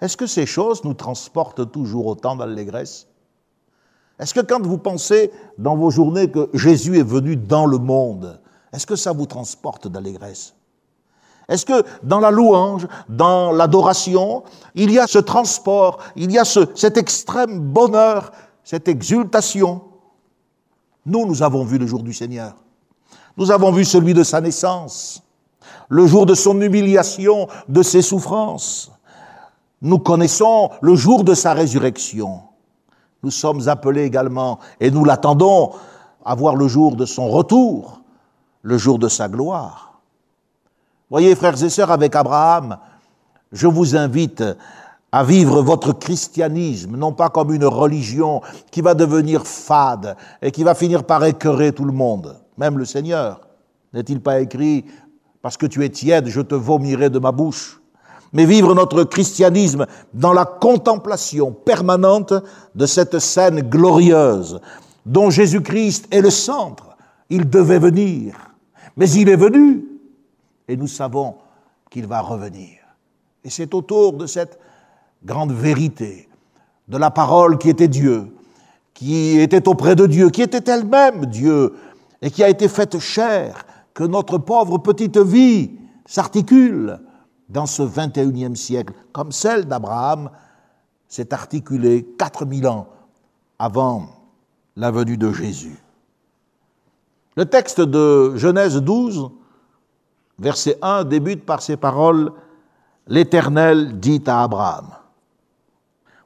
[0.00, 3.08] Est-ce que ces choses nous transportent toujours autant d'allégresse?
[4.20, 8.40] Est-ce que quand vous pensez dans vos journées que Jésus est venu dans le monde,
[8.72, 10.54] est-ce que ça vous transporte d'allégresse?
[11.48, 14.44] Est-ce que dans la louange, dans l'adoration,
[14.76, 18.30] il y a ce transport, il y a ce, cet extrême bonheur,
[18.62, 19.82] cette exultation?
[21.06, 22.54] Nous, nous avons vu le jour du Seigneur.
[23.36, 25.24] Nous avons vu celui de sa naissance,
[25.90, 28.90] le jour de son humiliation, de ses souffrances.
[29.82, 32.40] Nous connaissons le jour de sa résurrection.
[33.22, 35.72] Nous sommes appelés également, et nous l'attendons,
[36.24, 38.00] à voir le jour de son retour,
[38.62, 40.00] le jour de sa gloire.
[41.10, 42.78] Voyez, frères et sœurs, avec Abraham,
[43.52, 44.44] je vous invite
[45.10, 50.62] à vivre votre christianisme, non pas comme une religion qui va devenir fade et qui
[50.62, 53.40] va finir par écœurer tout le monde, même le Seigneur.
[53.92, 54.84] N'est-il pas écrit,
[55.42, 57.80] parce que tu es tiède, je te vomirai de ma bouche
[58.32, 62.34] Mais vivre notre christianisme dans la contemplation permanente
[62.74, 64.60] de cette scène glorieuse
[65.06, 66.96] dont Jésus-Christ est le centre.
[67.28, 68.34] Il devait venir,
[68.96, 69.84] mais il est venu,
[70.68, 71.36] et nous savons
[71.90, 72.78] qu'il va revenir.
[73.44, 74.58] Et c'est autour de cette
[75.24, 76.28] grande vérité
[76.88, 78.26] de la parole qui était Dieu,
[78.94, 81.74] qui était auprès de Dieu, qui était elle-même Dieu,
[82.20, 83.64] et qui a été faite chair,
[84.00, 85.72] que notre pauvre petite vie
[86.06, 87.00] s'articule
[87.50, 90.30] dans ce 21e siècle, comme celle d'Abraham
[91.06, 92.88] s'est articulée 4000 ans
[93.58, 94.06] avant
[94.74, 95.76] la venue de Jésus.
[97.36, 99.32] Le texte de Genèse 12,
[100.38, 102.32] verset 1, débute par ces paroles
[103.06, 104.86] L'Éternel dit à Abraham.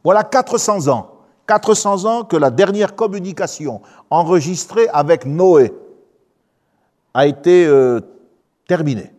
[0.04, 1.10] Voilà 400 ans.
[1.48, 5.72] 400 ans que la dernière communication enregistrée avec Noé
[7.14, 8.00] a été euh,
[8.68, 9.12] terminée.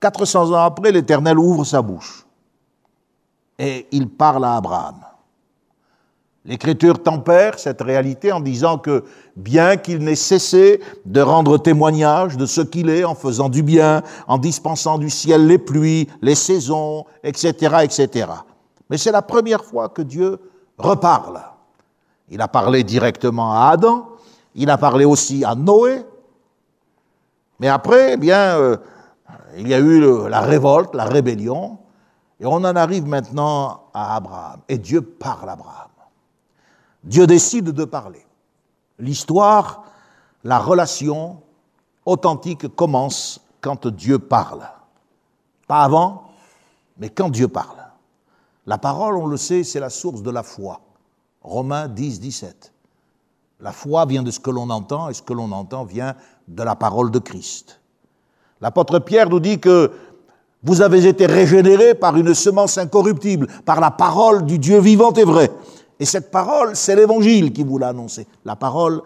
[0.00, 2.24] 400 ans après, l'Éternel ouvre sa bouche
[3.58, 4.96] et il parle à Abraham.
[6.44, 9.04] L'Écriture tempère cette réalité en disant que
[9.36, 14.02] bien qu'il n'ait cessé de rendre témoignage de ce qu'il est en faisant du bien,
[14.28, 18.26] en dispensant du ciel les pluies, les saisons, etc., etc.,
[18.88, 20.38] mais c'est la première fois que Dieu
[20.78, 21.42] reparle.
[22.30, 24.08] Il a parlé directement à Adam,
[24.54, 26.02] il a parlé aussi à Noé,
[27.58, 28.76] mais après, eh bien, euh,
[29.56, 31.78] il y a eu la révolte, la rébellion,
[32.40, 34.60] et on en arrive maintenant à Abraham.
[34.68, 35.88] Et Dieu parle à Abraham.
[37.02, 38.24] Dieu décide de parler.
[38.98, 39.84] L'histoire,
[40.44, 41.40] la relation
[42.04, 44.68] authentique commence quand Dieu parle.
[45.66, 46.30] Pas avant,
[46.98, 47.76] mais quand Dieu parle.
[48.66, 50.80] La parole, on le sait, c'est la source de la foi.
[51.42, 52.72] Romains 10, 17.
[53.60, 56.14] La foi vient de ce que l'on entend et ce que l'on entend vient
[56.48, 57.80] de la parole de Christ.
[58.60, 59.92] L'apôtre Pierre nous dit que
[60.62, 65.24] vous avez été régénérés par une semence incorruptible, par la parole du Dieu vivant et
[65.24, 65.50] vrai.
[66.00, 68.26] Et cette parole, c'est l'évangile qui vous l'a annoncé.
[68.44, 69.02] La parole,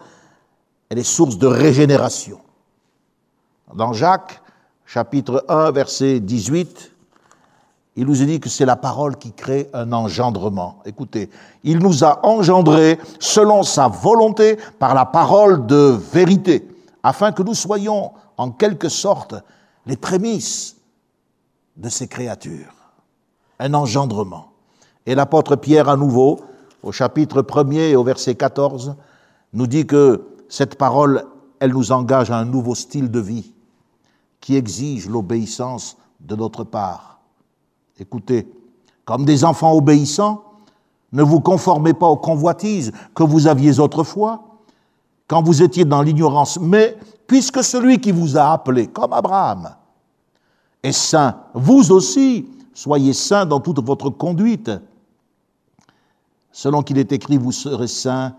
[0.89, 2.39] elle est source de régénération.
[3.73, 4.41] Dans Jacques,
[4.85, 6.91] chapitre 1, verset 18,
[7.95, 10.81] il nous est dit que c'est la parole qui crée un engendrement.
[10.85, 11.29] Écoutez,
[11.63, 16.67] il nous a engendrés selon sa volonté par la parole de vérité,
[17.03, 19.35] afin que nous soyons en quelque sorte
[19.85, 20.77] les prémices
[21.75, 22.73] de ces créatures.
[23.59, 24.51] Un engendrement.
[25.05, 26.39] Et l'apôtre Pierre, à nouveau,
[26.81, 28.95] au chapitre 1er et au verset 14,
[29.51, 31.25] nous dit que cette parole,
[31.59, 33.53] elle nous engage à un nouveau style de vie
[34.39, 37.19] qui exige l'obéissance de notre part.
[37.99, 38.47] Écoutez,
[39.05, 40.43] comme des enfants obéissants,
[41.11, 44.52] ne vous conformez pas aux convoitises que vous aviez autrefois,
[45.27, 49.75] quand vous étiez dans l'ignorance, mais puisque celui qui vous a appelé, comme Abraham,
[50.81, 54.71] est saint, vous aussi soyez saints dans toute votre conduite.
[56.51, 58.35] Selon qu'il est écrit, vous serez saints,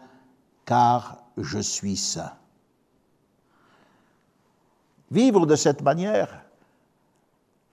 [0.65, 2.33] car je suis saint.
[5.11, 6.45] Vivre de cette manière,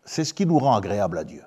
[0.05, 1.43] c'est ce qui nous rend agréable à Dieu.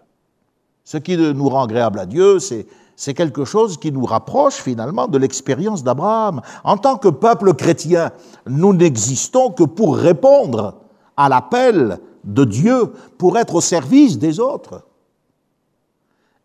[0.84, 2.66] Ce qui nous rend agréable à Dieu, c'est
[3.14, 6.40] quelque chose qui nous rapproche finalement de l'expérience d'Abraham.
[6.62, 8.12] En tant que peuple chrétien,
[8.46, 10.80] nous n'existons que pour répondre
[11.16, 14.82] à l'appel de Dieu, pour être au service des autres.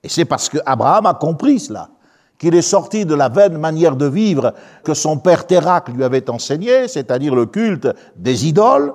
[0.04, 1.90] Et c'est parce qu'Abraham a compris cela
[2.38, 6.30] qu'il est sorti de la vaine manière de vivre que son père Térac lui avait
[6.30, 8.94] enseigné, c'est-à-dire le culte des idoles,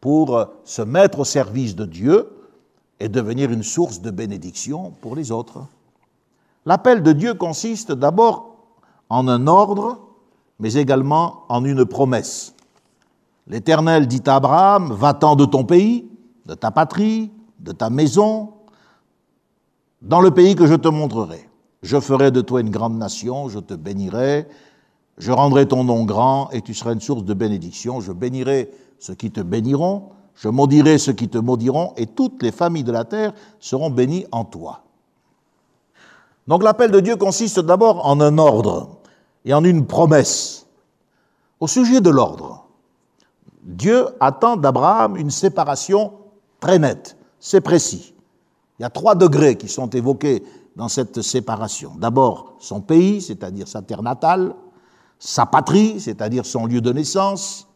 [0.00, 2.28] pour se mettre au service de Dieu
[2.98, 5.60] et devenir une source de bénédiction pour les autres.
[6.64, 8.56] L'appel de Dieu consiste d'abord
[9.08, 9.98] en un ordre,
[10.58, 12.54] mais également en une promesse.
[13.48, 16.08] L'Éternel dit à Abraham, va-t'en de ton pays,
[16.46, 18.52] de ta patrie, de ta maison,
[20.00, 21.48] dans le pays que je te montrerai.
[21.82, 24.46] Je ferai de toi une grande nation, je te bénirai,
[25.18, 28.00] je rendrai ton nom grand et tu seras une source de bénédiction.
[28.00, 32.52] Je bénirai ceux qui te béniront, je maudirai ceux qui te maudiront, et toutes les
[32.52, 34.81] familles de la terre seront bénies en toi.
[36.46, 38.98] Donc l'appel de Dieu consiste d'abord en un ordre
[39.44, 40.66] et en une promesse.
[41.60, 42.66] Au sujet de l'ordre,
[43.62, 46.12] Dieu attend d'Abraham une séparation
[46.60, 48.14] très nette, c'est précis.
[48.78, 50.42] Il y a trois degrés qui sont évoqués
[50.74, 51.92] dans cette séparation.
[51.96, 54.54] D'abord, son pays, c'est-à-dire sa terre natale,
[55.18, 57.68] sa patrie, c'est-à-dire son lieu de naissance,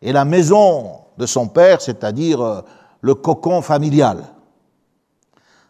[0.00, 2.60] et la maison de son père, c'est-à-dire euh,
[3.02, 4.24] le cocon familial.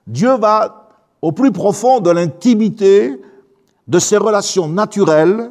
[0.07, 0.82] Dieu va
[1.23, 3.21] au plus profond de l'intimité
[3.89, 5.51] de ses relations naturelles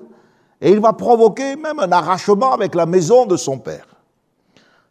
[0.59, 3.87] et il va provoquer même un arrachement avec la maison de son père.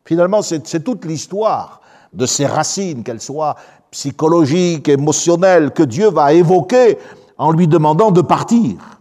[0.05, 1.81] Finalement, c'est toute l'histoire
[2.13, 3.55] de ses racines, qu'elles soient
[3.91, 6.99] psychologiques, émotionnelles, que Dieu va évoquer
[7.39, 9.01] en lui demandant de partir.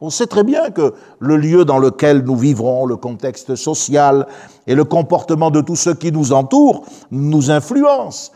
[0.00, 4.26] On sait très bien que le lieu dans lequel nous vivrons, le contexte social
[4.66, 8.32] et le comportement de tous ceux qui nous entourent nous influencent,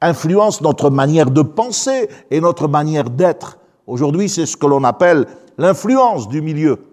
[0.00, 3.58] influencent notre manière de penser et notre manière d'être.
[3.86, 5.26] Aujourd'hui, c'est ce que l'on appelle
[5.58, 6.84] l'influence du milieu,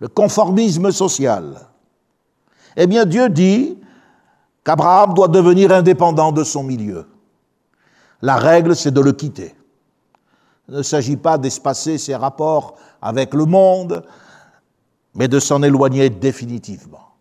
[0.00, 1.68] le conformisme social.
[2.76, 3.78] Eh bien, Dieu dit
[4.64, 7.06] qu'Abraham doit devenir indépendant de son milieu.
[8.22, 9.54] La règle, c'est de le quitter.
[10.68, 14.04] Il ne s'agit pas d'espacer ses rapports avec le monde,
[15.14, 17.12] mais de s'en éloigner définitivement.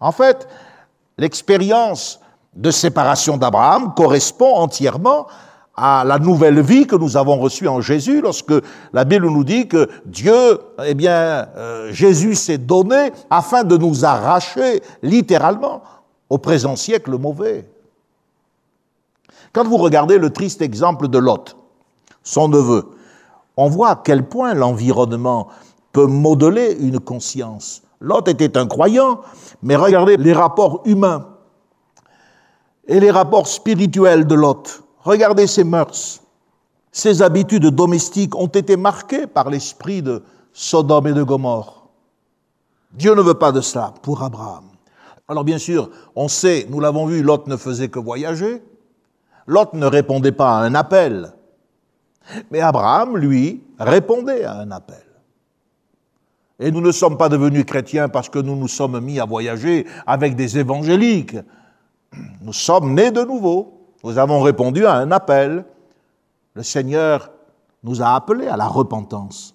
[0.00, 0.46] En fait,
[1.16, 2.20] l'expérience
[2.54, 5.26] de séparation d'Abraham correspond entièrement
[5.76, 8.52] à la nouvelle vie que nous avons reçue en Jésus lorsque
[8.92, 14.04] la Bible nous dit que Dieu, eh bien, euh, Jésus s'est donné afin de nous
[14.04, 15.82] arracher littéralement
[16.28, 17.70] au présent siècle mauvais.
[19.52, 21.56] Quand vous regardez le triste exemple de Lot,
[22.24, 22.90] son neveu,
[23.56, 25.48] on voit à quel point l'environnement
[25.92, 27.82] peut modeler une conscience.
[28.00, 29.20] Lot était un croyant,
[29.62, 31.37] mais regardez les rapports humains
[32.88, 34.82] et les rapports spirituels de Lot.
[35.00, 36.20] Regardez ses mœurs.
[36.90, 40.22] Ses habitudes domestiques ont été marquées par l'esprit de
[40.52, 41.88] Sodome et de Gomorre.
[42.92, 44.64] Dieu ne veut pas de cela pour Abraham.
[45.28, 48.62] Alors bien sûr, on sait, nous l'avons vu, Lot ne faisait que voyager.
[49.46, 51.32] Lot ne répondait pas à un appel.
[52.50, 55.04] Mais Abraham, lui, répondait à un appel.
[56.58, 59.86] Et nous ne sommes pas devenus chrétiens parce que nous nous sommes mis à voyager
[60.06, 61.36] avec des évangéliques.
[62.40, 63.88] Nous sommes nés de nouveau.
[64.04, 65.64] Nous avons répondu à un appel.
[66.54, 67.30] Le Seigneur
[67.82, 69.54] nous a appelés à la repentance.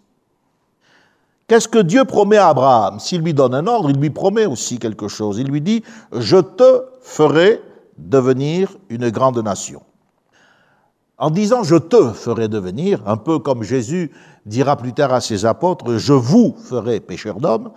[1.48, 3.00] Qu'est-ce que Dieu promet à Abraham?
[3.00, 5.40] S'il lui donne un ordre, il lui promet aussi quelque chose.
[5.40, 5.84] Il lui dit,
[6.14, 7.62] je te ferai
[7.98, 9.82] devenir une grande nation.
[11.18, 14.12] En disant je te ferai devenir, un peu comme Jésus
[14.46, 17.72] dira plus tard à ses apôtres, je vous ferai pécheur d'hommes,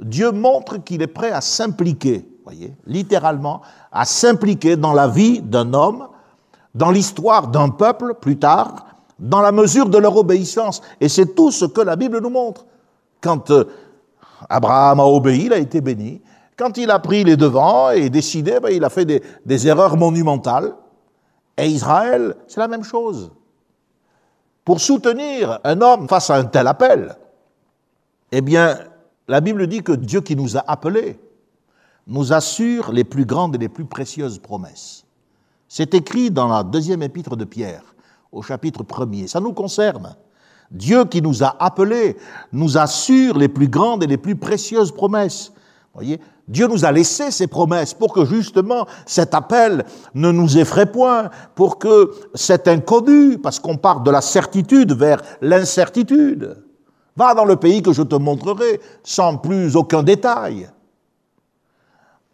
[0.00, 5.72] Dieu montre qu'il est prêt à s'impliquer, voyez, littéralement, à s'impliquer dans la vie d'un
[5.72, 6.08] homme,
[6.74, 8.86] dans l'histoire d'un peuple plus tard,
[9.18, 10.82] dans la mesure de leur obéissance.
[11.00, 12.66] Et c'est tout ce que la Bible nous montre.
[13.20, 13.64] Quand euh,
[14.48, 16.20] Abraham a obéi, il a été béni.
[16.56, 19.96] Quand il a pris les devants et décidé, ben, il a fait des, des erreurs
[19.96, 20.74] monumentales.
[21.56, 23.30] Et Israël, c'est la même chose.
[24.64, 27.16] Pour soutenir un homme face à un tel appel,
[28.32, 28.78] eh bien,
[29.28, 31.18] la Bible dit que Dieu qui nous a appelés
[32.06, 35.04] nous assure les plus grandes et les plus précieuses promesses.
[35.68, 37.94] C'est écrit dans la deuxième épître de Pierre,
[38.30, 39.26] au chapitre premier.
[39.26, 40.16] Ça nous concerne.
[40.70, 42.16] Dieu qui nous a appelés
[42.52, 45.52] nous assure les plus grandes et les plus précieuses promesses.
[45.94, 49.84] Voyez, Dieu nous a laissé ces promesses pour que justement cet appel
[50.14, 55.22] ne nous effraie point, pour que cet inconnu, parce qu'on part de la certitude vers
[55.40, 56.62] l'incertitude,
[57.16, 60.68] va dans le pays que je te montrerai sans plus aucun détail.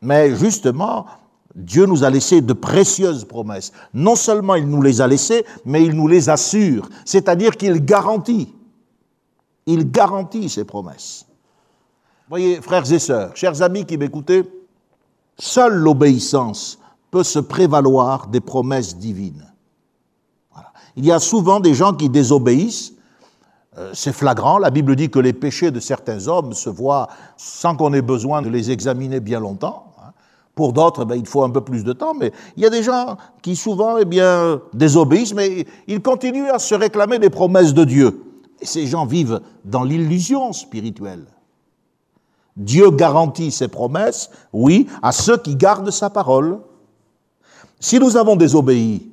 [0.03, 1.07] Mais justement,
[1.55, 3.73] Dieu nous a laissé de précieuses promesses.
[3.93, 8.55] Non seulement il nous les a laissées, mais il nous les assure, c'est-à-dire qu'il garantit.
[9.67, 11.27] Il garantit ces promesses.
[12.29, 14.45] Voyez, frères et sœurs, chers amis qui m'écoutez,
[15.39, 16.79] seule l'obéissance
[17.11, 19.47] peut se prévaloir des promesses divines.
[20.97, 22.93] Il y a souvent des gens qui désobéissent.
[23.79, 24.59] Euh, c'est flagrant.
[24.59, 28.43] La Bible dit que les péchés de certains hommes se voient sans qu'on ait besoin
[28.43, 29.90] de les examiner bien longtemps.
[30.55, 32.83] Pour d'autres, ben, il faut un peu plus de temps, mais il y a des
[32.83, 37.85] gens qui souvent eh bien, désobéissent, mais ils continuent à se réclamer des promesses de
[37.85, 38.23] Dieu.
[38.61, 41.25] Et ces gens vivent dans l'illusion spirituelle.
[42.57, 46.59] Dieu garantit ses promesses, oui, à ceux qui gardent sa parole.
[47.79, 49.11] Si nous avons désobéi,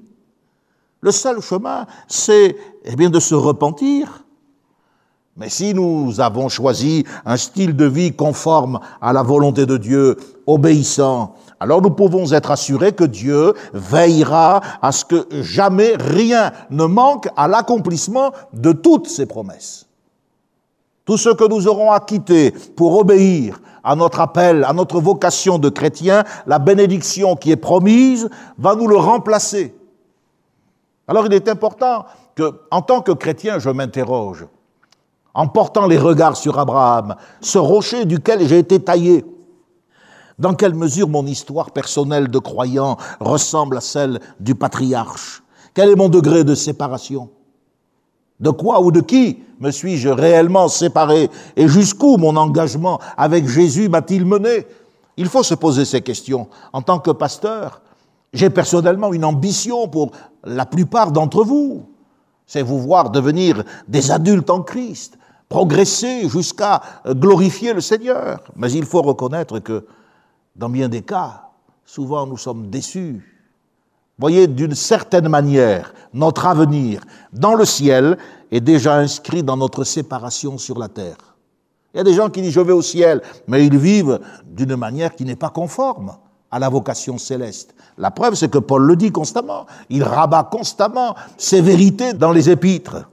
[1.02, 4.26] le seul chemin, c'est eh bien, de se repentir.
[5.38, 10.18] Mais si nous avons choisi un style de vie conforme à la volonté de Dieu,
[10.48, 16.86] obéissant, alors nous pouvons être assurés que Dieu veillera à ce que jamais rien ne
[16.86, 19.86] manque à l'accomplissement de toutes ses promesses.
[21.06, 25.60] Tout ce que nous aurons à quitter pour obéir à notre appel, à notre vocation
[25.60, 28.28] de chrétien, la bénédiction qui est promise
[28.58, 29.76] va nous le remplacer.
[31.08, 34.48] Alors il est important que, en tant que chrétien, je m'interroge,
[35.38, 39.24] en portant les regards sur Abraham, ce rocher duquel j'ai été taillé,
[40.40, 45.44] dans quelle mesure mon histoire personnelle de croyant ressemble à celle du patriarche?
[45.76, 47.30] Quel est mon degré de séparation?
[48.40, 51.30] De quoi ou de qui me suis-je réellement séparé?
[51.56, 54.66] Et jusqu'où mon engagement avec Jésus m'a-t-il mené?
[55.18, 56.48] Il faut se poser ces questions.
[56.74, 57.84] En tant que pasteur,
[58.34, 60.12] j'ai personnellement une ambition pour
[60.44, 61.84] la plupart d'entre vous.
[62.48, 65.18] C'est vous voir devenir des adultes en Christ,
[65.50, 68.44] progresser jusqu'à glorifier le Seigneur.
[68.56, 69.86] Mais il faut reconnaître que
[70.56, 71.50] dans bien des cas,
[71.86, 73.38] souvent nous sommes déçus.
[74.20, 78.18] Voyez, d'une certaine manière, notre avenir dans le ciel
[78.52, 81.18] est déjà inscrit dans notre séparation sur la terre.
[81.94, 84.76] Il y a des gens qui disent je vais au ciel, mais ils vivent d'une
[84.76, 86.14] manière qui n'est pas conforme
[86.50, 87.76] à la vocation céleste.
[87.98, 89.66] La preuve, c'est que Paul le dit constamment.
[89.90, 93.08] Il rabat constamment ses vérités dans les épîtres.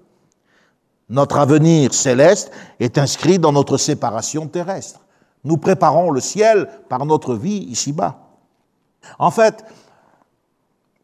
[1.09, 2.51] Notre avenir céleste
[2.81, 5.01] est inscrit dans notre séparation terrestre.
[5.45, 8.19] Nous préparons le ciel par notre vie ici-bas.
[9.19, 9.65] En fait,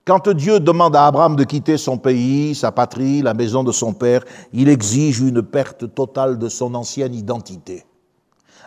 [0.07, 3.93] quand Dieu demande à Abraham de quitter son pays, sa patrie, la maison de son
[3.93, 7.85] père, il exige une perte totale de son ancienne identité.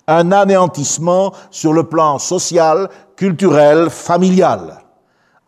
[0.08, 4.83] Un anéantissement sur le plan social, culturel, familial.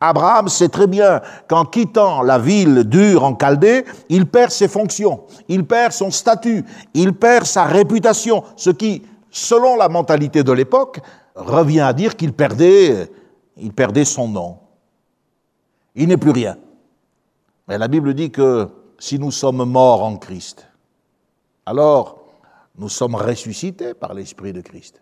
[0.01, 5.23] Abraham sait très bien qu'en quittant la ville dure en Chaldée, il perd ses fonctions,
[5.47, 9.03] il perd son statut, il perd sa réputation, ce qui
[9.35, 11.01] selon la mentalité de l'époque,
[11.35, 13.11] revient à dire qu'il perdait,
[13.57, 14.57] il perdait son nom.
[15.93, 16.57] Il n'est plus rien.
[17.67, 20.65] Mais la Bible dit que si nous sommes morts en Christ,
[21.65, 22.21] alors
[22.77, 25.01] nous sommes ressuscités par l'Esprit de Christ.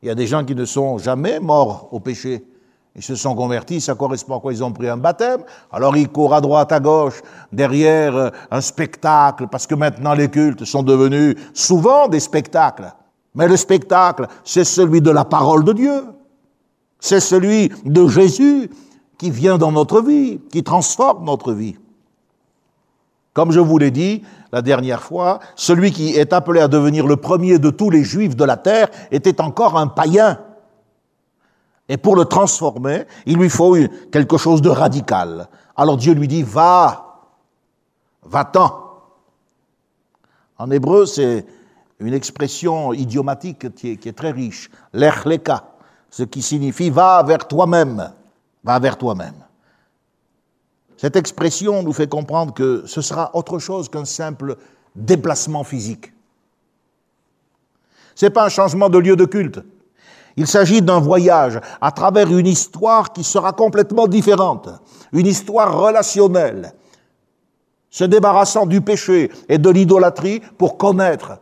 [0.00, 2.42] Il y a des gens qui ne sont jamais morts au péché.
[2.96, 5.42] Ils se sont convertis, ça correspond à quoi ils ont pris un baptême.
[5.70, 7.20] Alors ils courent à droite, à gauche,
[7.52, 12.90] derrière euh, un spectacle, parce que maintenant les cultes sont devenus souvent des spectacles.
[13.34, 16.04] Mais le spectacle, c'est celui de la parole de Dieu.
[16.98, 18.70] C'est celui de Jésus
[19.18, 21.76] qui vient dans notre vie, qui transforme notre vie.
[23.34, 24.22] Comme je vous l'ai dit
[24.52, 28.36] la dernière fois, celui qui est appelé à devenir le premier de tous les juifs
[28.36, 30.38] de la terre était encore un païen.
[31.88, 33.76] Et pour le transformer, il lui faut
[34.10, 35.48] quelque chose de radical.
[35.76, 37.20] Alors Dieu lui dit, va,
[38.24, 38.86] va-t'en.
[40.58, 41.46] En hébreu, c'est
[42.00, 45.64] une expression idiomatique qui est, très riche, l'echleka,
[46.10, 48.12] ce qui signifie va vers toi-même,
[48.64, 49.44] va vers toi-même.
[50.96, 54.56] Cette expression nous fait comprendre que ce sera autre chose qu'un simple
[54.94, 56.12] déplacement physique.
[58.14, 59.60] Ce n'est pas un changement de lieu de culte.
[60.36, 64.68] Il s'agit d'un voyage à travers une histoire qui sera complètement différente,
[65.12, 66.74] une histoire relationnelle,
[67.88, 71.38] se débarrassant du péché et de l'idolâtrie pour connaître,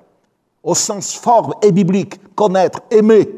[0.62, 3.28] au sens fort et biblique, connaître, aimer,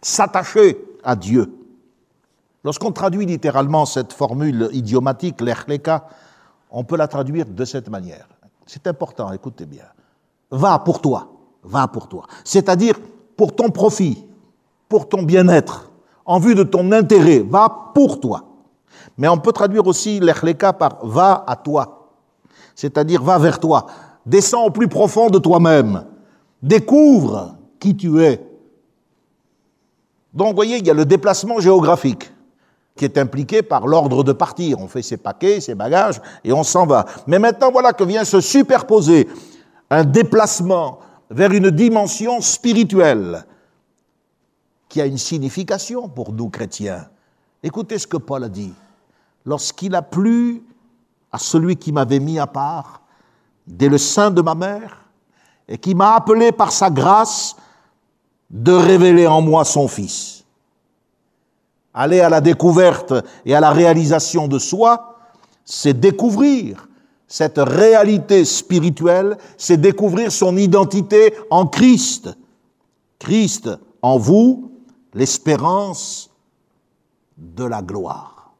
[0.00, 1.52] s'attacher à Dieu.
[2.62, 6.08] Lorsqu'on traduit littéralement cette formule idiomatique, l'echleka,
[6.70, 8.26] on peut la traduire de cette manière.
[8.66, 9.84] C'est important, écoutez bien.
[10.50, 11.28] Va pour toi,
[11.62, 12.26] va pour toi.
[12.44, 12.96] C'est-à-dire
[13.36, 14.25] pour ton profit,
[14.88, 15.90] pour ton bien-être,
[16.24, 18.44] en vue de ton intérêt, va pour toi.
[19.18, 22.10] Mais on peut traduire aussi l'echleka par va à toi,
[22.74, 23.86] c'est-à-dire va vers toi,
[24.24, 26.04] descends au plus profond de toi-même,
[26.62, 28.40] découvre qui tu es.
[30.34, 32.30] Donc, vous voyez, il y a le déplacement géographique
[32.96, 34.78] qui est impliqué par l'ordre de partir.
[34.80, 37.04] On fait ses paquets, ses bagages, et on s'en va.
[37.26, 39.28] Mais maintenant, voilà que vient se superposer
[39.90, 40.98] un déplacement
[41.30, 43.44] vers une dimension spirituelle
[44.88, 47.08] qui a une signification pour nous chrétiens.
[47.62, 48.72] Écoutez ce que Paul a dit.
[49.44, 50.62] Lorsqu'il a plu
[51.32, 53.02] à celui qui m'avait mis à part
[53.66, 55.04] dès le sein de ma mère
[55.68, 57.56] et qui m'a appelé par sa grâce
[58.50, 60.44] de révéler en moi son Fils.
[61.92, 63.14] Aller à la découverte
[63.44, 65.18] et à la réalisation de soi,
[65.64, 66.88] c'est découvrir
[67.26, 72.30] cette réalité spirituelle, c'est découvrir son identité en Christ.
[73.18, 73.70] Christ
[74.02, 74.70] en vous,
[75.16, 76.30] l'espérance
[77.38, 78.52] de la gloire.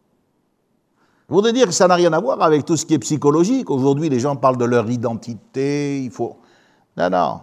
[1.29, 3.69] Je voudrais dire que ça n'a rien à voir avec tout ce qui est psychologique.
[3.69, 6.39] Aujourd'hui, les gens parlent de leur identité, il faut...
[6.97, 7.41] Non, non.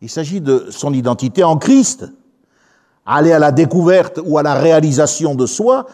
[0.00, 2.10] Il s'agit de son identité en Christ.
[3.04, 5.86] Aller à la découverte ou à la réalisation de soi,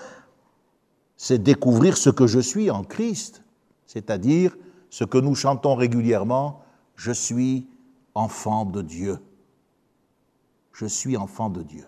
[1.16, 3.42] c'est découvrir ce que je suis en Christ,
[3.86, 4.54] c'est-à-dire
[4.90, 6.60] ce que nous chantons régulièrement,
[6.94, 7.66] je suis
[8.14, 9.18] enfant de Dieu.
[10.72, 11.86] Je suis enfant de Dieu.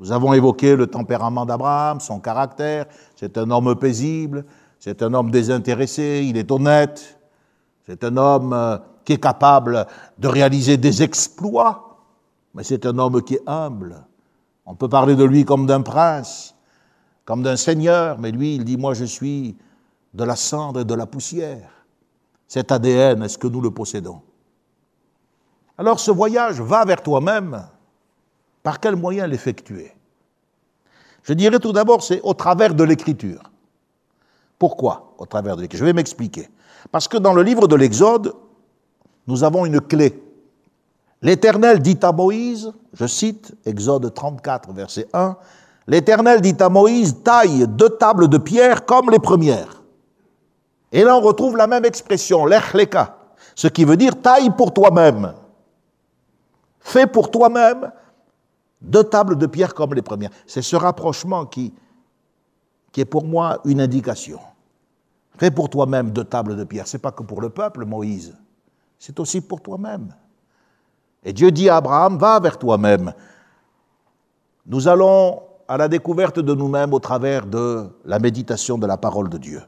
[0.00, 2.86] Nous avons évoqué le tempérament d'Abraham, son caractère.
[3.16, 4.46] C'est un homme paisible,
[4.78, 7.18] c'est un homme désintéressé, il est honnête,
[7.86, 9.86] c'est un homme euh, qui est capable
[10.18, 11.98] de réaliser des exploits,
[12.54, 14.02] mais c'est un homme qui est humble.
[14.64, 16.54] On peut parler de lui comme d'un prince,
[17.26, 19.58] comme d'un seigneur, mais lui, il dit, moi je suis
[20.14, 21.70] de la cendre et de la poussière.
[22.48, 24.22] Cet ADN, est-ce que nous le possédons?
[25.76, 27.66] Alors ce voyage va vers toi-même
[28.62, 29.92] par quel moyen l'effectuer?
[31.22, 33.42] Je dirais tout d'abord, c'est au travers de l'écriture.
[34.58, 35.86] Pourquoi au travers de l'écriture?
[35.86, 36.48] Je vais m'expliquer.
[36.90, 38.34] Parce que dans le livre de l'Exode,
[39.26, 40.22] nous avons une clé.
[41.22, 45.36] L'Éternel dit à Moïse, je cite Exode 34, verset 1,
[45.86, 49.82] L'Éternel dit à Moïse, taille deux tables de pierre comme les premières.
[50.92, 53.16] Et là, on retrouve la même expression, l'echleka,
[53.54, 55.34] ce qui veut dire taille pour toi-même.
[56.80, 57.92] Fais pour toi-même
[58.80, 60.30] deux tables de pierre comme les premières.
[60.46, 61.72] C'est ce rapprochement qui,
[62.92, 64.40] qui est pour moi une indication.
[65.38, 66.86] Fais pour toi-même deux tables de pierre.
[66.86, 68.36] Ce n'est pas que pour le peuple, Moïse.
[68.98, 70.14] C'est aussi pour toi-même.
[71.24, 73.12] Et Dieu dit à Abraham, va vers toi-même.
[74.66, 79.28] Nous allons à la découverte de nous-mêmes au travers de la méditation de la parole
[79.28, 79.62] de Dieu.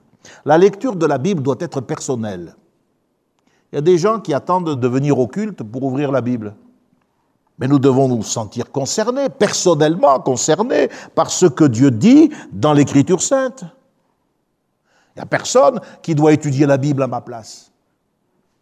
[0.45, 2.55] La lecture de la Bible doit être personnelle.
[3.73, 6.55] Il y a des gens qui attendent de venir au culte pour ouvrir la Bible.
[7.59, 13.23] Mais nous devons nous sentir concernés, personnellement concernés, par ce que Dieu dit dans l'Écriture
[13.23, 13.65] sainte.
[15.15, 17.71] Il n'y a personne qui doit étudier la Bible à ma place.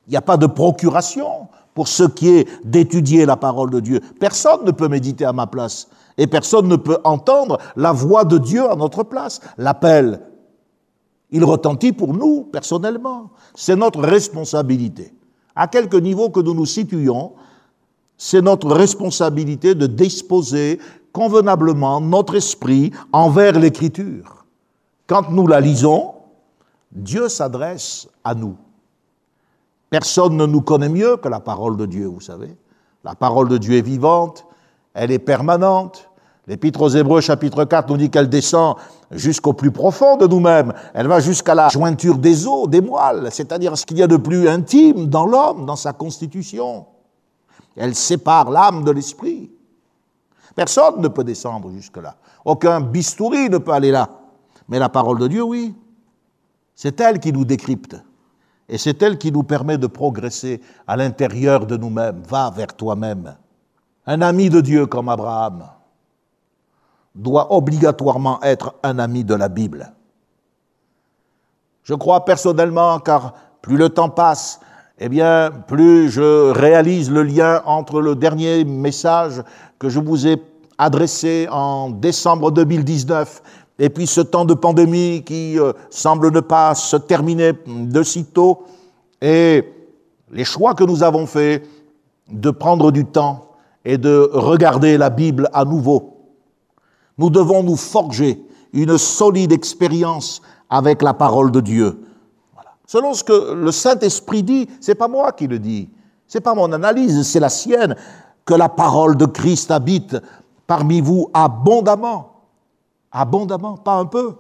[0.06, 4.00] Il n'y a pas de procuration pour ce qui est d'étudier la parole de Dieu.
[4.18, 5.88] Personne ne peut méditer à ma place.
[6.18, 9.40] Et personne ne peut entendre la voix de Dieu à notre place.
[9.56, 10.20] L'appel,
[11.30, 13.30] il retentit pour nous, personnellement.
[13.54, 15.14] C'est notre responsabilité.
[15.54, 17.32] À quelque niveau que nous nous situions,
[18.22, 20.78] c'est notre responsabilité de disposer
[21.10, 24.44] convenablement notre esprit envers l'Écriture.
[25.06, 26.12] Quand nous la lisons,
[26.92, 28.56] Dieu s'adresse à nous.
[29.88, 32.54] Personne ne nous connaît mieux que la parole de Dieu, vous savez.
[33.04, 34.44] La parole de Dieu est vivante,
[34.92, 36.10] elle est permanente.
[36.46, 38.76] L'Épître aux Hébreux, chapitre 4, nous dit qu'elle descend
[39.12, 40.74] jusqu'au plus profond de nous-mêmes.
[40.92, 44.18] Elle va jusqu'à la jointure des os, des moelles, c'est-à-dire ce qu'il y a de
[44.18, 46.84] plus intime dans l'homme, dans sa constitution.
[47.80, 49.50] Elle sépare l'âme de l'esprit.
[50.54, 52.14] Personne ne peut descendre jusque-là.
[52.44, 54.10] Aucun bistouri ne peut aller là.
[54.68, 55.74] Mais la parole de Dieu, oui.
[56.74, 57.96] C'est elle qui nous décrypte.
[58.68, 62.22] Et c'est elle qui nous permet de progresser à l'intérieur de nous-mêmes.
[62.28, 63.34] Va vers toi-même.
[64.06, 65.66] Un ami de Dieu comme Abraham
[67.14, 69.90] doit obligatoirement être un ami de la Bible.
[71.82, 74.60] Je crois personnellement, car plus le temps passe,
[75.02, 79.42] eh bien, plus je réalise le lien entre le dernier message
[79.78, 80.36] que je vous ai
[80.76, 83.42] adressé en décembre 2019
[83.78, 88.64] et puis ce temps de pandémie qui euh, semble ne pas se terminer de sitôt,
[89.22, 89.64] et
[90.30, 91.66] les choix que nous avons faits
[92.30, 93.52] de prendre du temps
[93.86, 96.18] et de regarder la Bible à nouveau.
[97.16, 98.38] Nous devons nous forger
[98.74, 101.98] une solide expérience avec la parole de Dieu.
[102.90, 105.88] Selon ce que le Saint-Esprit dit, c'est pas moi qui le dis,
[106.26, 107.94] c'est pas mon analyse, c'est la sienne,
[108.44, 110.16] que la parole de Christ habite
[110.66, 112.30] parmi vous abondamment
[113.12, 114.34] abondamment, pas un peu.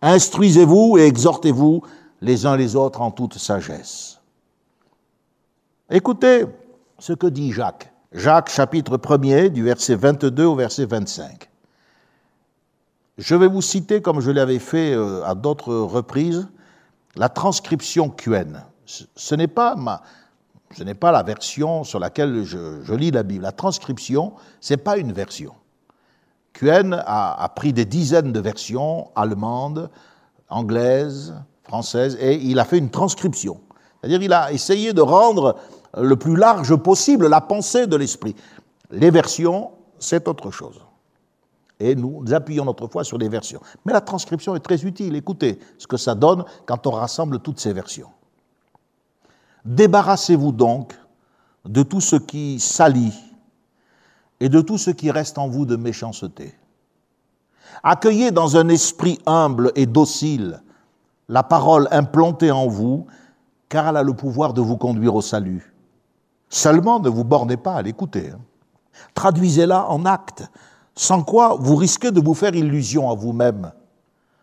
[0.00, 1.82] Instruisez-vous et exhortez-vous
[2.20, 4.20] les uns les autres en toute sagesse.
[5.90, 6.46] Écoutez
[7.00, 7.92] ce que dit Jacques.
[8.12, 11.47] Jacques chapitre 1er du verset 22 au verset 25.
[13.18, 16.48] Je vais vous citer, comme je l'avais fait euh, à d'autres reprises,
[17.16, 18.62] la transcription QN.
[18.86, 20.02] Ce n'est pas, ma,
[20.76, 23.42] ce n'est pas la version sur laquelle je, lis la Bible.
[23.42, 25.52] La transcription, ce n'est pas une version.
[26.52, 29.90] Quen a, pris des dizaines de versions allemandes,
[30.48, 33.60] anglaises, françaises, et il a fait une transcription.
[34.00, 35.56] C'est-à-dire il a essayé de rendre
[35.96, 38.34] le plus large possible la pensée de l'esprit.
[38.90, 40.80] Les versions, c'est autre chose.
[41.80, 43.60] Et nous, appuyons notre foi sur les versions.
[43.84, 45.14] Mais la transcription est très utile.
[45.14, 48.10] Écoutez ce que ça donne quand on rassemble toutes ces versions.
[49.64, 50.98] Débarrassez-vous donc
[51.64, 53.14] de tout ce qui salit
[54.40, 56.54] et de tout ce qui reste en vous de méchanceté.
[57.82, 60.62] Accueillez dans un esprit humble et docile
[61.28, 63.06] la parole implantée en vous,
[63.68, 65.74] car elle a le pouvoir de vous conduire au salut.
[66.48, 68.30] Seulement, ne vous bornez pas à l'écouter.
[68.30, 68.40] Hein.
[69.14, 70.48] Traduisez-la en actes,
[70.98, 73.72] sans quoi vous risquez de vous faire illusion à vous-même.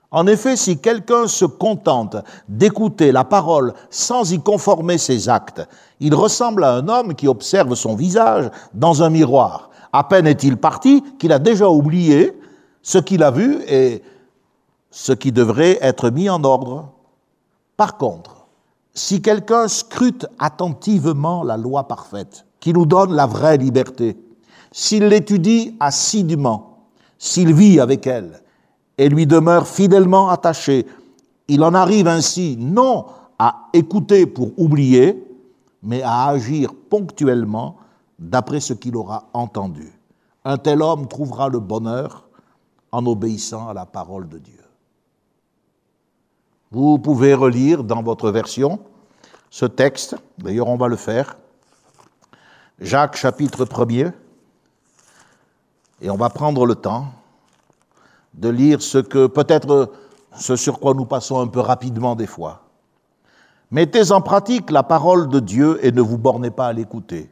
[0.10, 2.16] En effet, si quelqu'un se contente
[2.48, 5.68] d'écouter la parole sans y conformer ses actes,
[6.00, 10.58] il ressemble à un homme qui observe son visage dans un miroir à peine est-il
[10.58, 12.38] parti qu'il a déjà oublié
[12.82, 14.04] ce qu'il a vu et
[14.92, 16.92] ce qui devrait être mis en ordre.
[17.78, 18.46] Par contre,
[18.94, 24.18] si quelqu'un scrute attentivement la loi parfaite, qui nous donne la vraie liberté,
[24.78, 26.80] s'il l'étudie assidûment,
[27.18, 28.42] s'il vit avec elle
[28.98, 30.86] et lui demeure fidèlement attaché,
[31.48, 33.06] il en arrive ainsi non
[33.40, 35.26] à écouter pour oublier,
[35.82, 37.78] mais à agir ponctuellement
[38.20, 39.94] d'après ce qu'il aura entendu.
[40.44, 42.28] Un tel homme trouvera le bonheur
[42.92, 44.64] en obéissant à la parole de Dieu.
[46.72, 48.80] Vous pouvez relire dans votre version
[49.50, 51.38] ce texte, d'ailleurs on va le faire,
[52.82, 54.12] Jacques chapitre 1er,
[56.02, 57.08] et on va prendre le temps
[58.34, 59.92] de lire ce que peut-être
[60.38, 62.64] ce sur quoi nous passons un peu rapidement des fois.
[63.72, 67.32] Mettez en pratique la parole de Dieu et ne vous bornez pas à l'écouter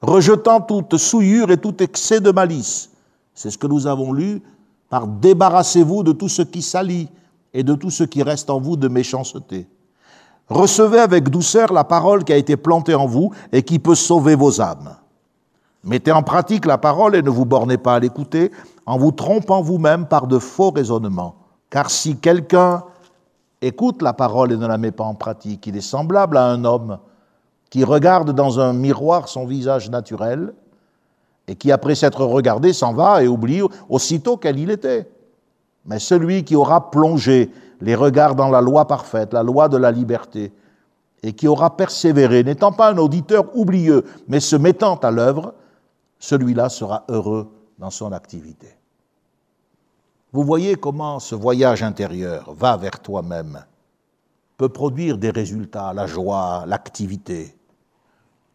[0.00, 2.90] rejetant toute souillure et tout excès de malice.
[3.34, 4.42] C'est ce que nous avons lu
[4.88, 7.08] par débarrassez-vous de tout ce qui salit
[7.52, 9.66] et de tout ce qui reste en vous de méchanceté.
[10.48, 14.36] Recevez avec douceur la parole qui a été plantée en vous et qui peut sauver
[14.36, 14.96] vos âmes.
[15.86, 18.50] Mettez en pratique la parole et ne vous bornez pas à l'écouter
[18.86, 21.36] en vous trompant vous-même par de faux raisonnements.
[21.70, 22.82] Car si quelqu'un
[23.62, 26.64] écoute la parole et ne la met pas en pratique, il est semblable à un
[26.64, 26.98] homme
[27.70, 30.54] qui regarde dans un miroir son visage naturel
[31.46, 35.08] et qui, après s'être regardé, s'en va et oublie aussitôt quel il était.
[35.84, 39.92] Mais celui qui aura plongé les regards dans la loi parfaite, la loi de la
[39.92, 40.52] liberté,
[41.22, 45.54] et qui aura persévéré, n'étant pas un auditeur oublieux, mais se mettant à l'œuvre,
[46.18, 48.68] celui-là sera heureux dans son activité.
[50.32, 53.64] Vous voyez comment ce voyage intérieur va vers toi-même
[54.56, 57.54] peut produire des résultats, la joie, l'activité.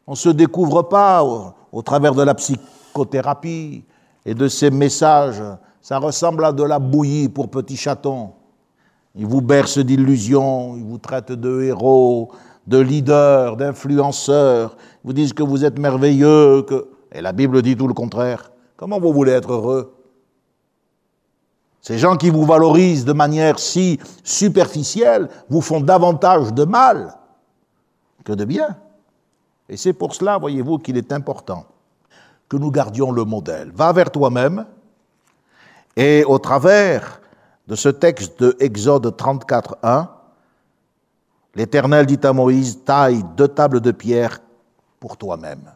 [0.07, 3.83] On ne se découvre pas au, travers de la psychothérapie
[4.25, 5.43] et de ces messages.
[5.81, 8.33] Ça ressemble à de la bouillie pour petits chatons.
[9.15, 12.31] Ils vous bercent d'illusions, ils vous traitent de héros,
[12.67, 16.87] de leaders, d'influenceurs, ils vous disent que vous êtes merveilleux, que...
[17.11, 18.51] et la Bible dit tout le contraire,
[18.81, 19.93] Comment vous voulez être heureux?
[21.81, 27.15] Ces gens qui vous valorisent de manière si superficielle vous font davantage de mal
[28.25, 28.75] que de bien.
[29.69, 31.67] Et c'est pour cela, voyez-vous, qu'il est important
[32.49, 33.69] que nous gardions le modèle.
[33.71, 34.65] Va vers toi-même
[35.95, 37.21] et au travers
[37.67, 40.09] de ce texte de Exode 34, 1,
[41.53, 44.39] l'Éternel dit à Moïse, taille deux tables de pierre
[44.99, 45.71] pour toi-même.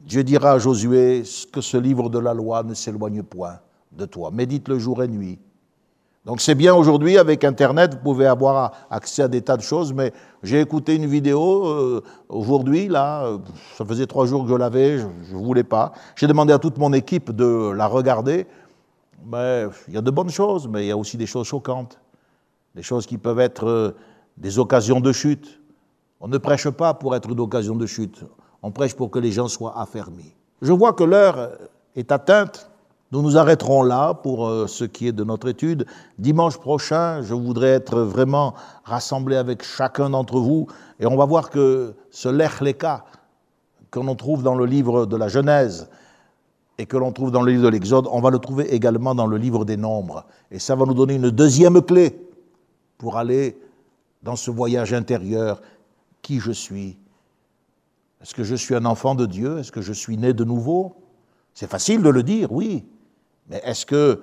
[0.00, 1.22] Dieu dira à Josué
[1.52, 3.58] que ce livre de la loi ne s'éloigne point
[3.92, 4.30] de toi.
[4.30, 5.38] Médite le jour et nuit.
[6.26, 9.94] Donc c'est bien aujourd'hui, avec Internet, vous pouvez avoir accès à des tas de choses,
[9.94, 13.38] mais j'ai écouté une vidéo euh, aujourd'hui, là, euh,
[13.74, 15.92] ça faisait trois jours que je l'avais, je ne voulais pas.
[16.16, 18.46] J'ai demandé à toute mon équipe de la regarder.
[19.24, 21.98] Mais il y a de bonnes choses, mais il y a aussi des choses choquantes,
[22.74, 23.90] des choses qui peuvent être euh,
[24.36, 25.60] des occasions de chute.
[26.20, 28.24] On ne prêche pas pour être une occasion de chute,
[28.62, 30.34] on prêche pour que les gens soient affermis.
[30.62, 31.50] Je vois que l'heure
[31.96, 32.70] est atteinte.
[33.12, 35.86] Nous nous arrêterons là pour euh, ce qui est de notre étude.
[36.18, 38.54] Dimanche prochain, je voudrais être vraiment
[38.84, 40.68] rassemblé avec chacun d'entre vous
[41.00, 42.60] et on va voir que ce lech
[43.90, 45.88] que l'on trouve dans le livre de la Genèse
[46.78, 49.26] et que l'on trouve dans le livre de l'Exode, on va le trouver également dans
[49.26, 50.24] le livre des Nombres.
[50.50, 52.28] Et ça va nous donner une deuxième clé
[52.96, 53.58] pour aller
[54.22, 55.60] dans ce voyage intérieur.
[56.22, 56.98] Qui je suis
[58.20, 59.58] Est-ce que je suis un enfant de Dieu?
[59.58, 60.96] Est-ce que je suis né de nouveau?
[61.54, 62.86] C'est facile de le dire, oui.
[63.48, 64.22] Mais est-ce que,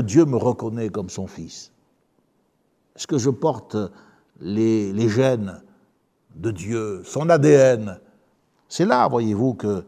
[0.00, 1.72] Dieu me reconnaît comme son fils?
[2.96, 3.76] Est-ce que je porte
[4.40, 5.62] les, les gènes
[6.34, 8.00] de Dieu, son ADN
[8.68, 9.84] C'est là, voyez-vous, que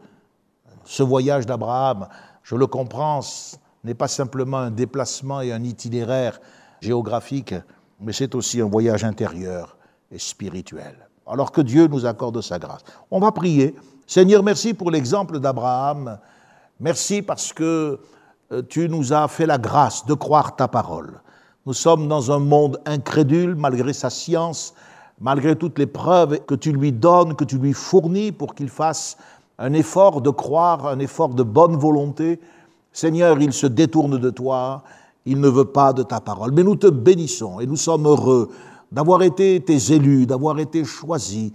[0.85, 2.07] ce voyage d'Abraham,
[2.43, 3.21] je le comprends,
[3.83, 6.39] n'est pas simplement un déplacement et un itinéraire
[6.81, 7.55] géographique,
[7.99, 9.77] mais c'est aussi un voyage intérieur
[10.11, 11.06] et spirituel.
[11.27, 12.81] Alors que Dieu nous accorde sa grâce.
[13.11, 13.75] On va prier.
[14.05, 16.19] Seigneur, merci pour l'exemple d'Abraham.
[16.79, 17.99] Merci parce que
[18.51, 21.19] euh, tu nous as fait la grâce de croire ta parole.
[21.65, 24.73] Nous sommes dans un monde incrédule malgré sa science,
[25.19, 29.17] malgré toutes les preuves que tu lui donnes, que tu lui fournis pour qu'il fasse
[29.59, 32.39] un effort de croire, un effort de bonne volonté.
[32.93, 34.83] Seigneur, il se détourne de toi,
[35.25, 36.51] il ne veut pas de ta parole.
[36.53, 38.49] Mais nous te bénissons et nous sommes heureux
[38.91, 41.51] d'avoir été tes élus, d'avoir été choisis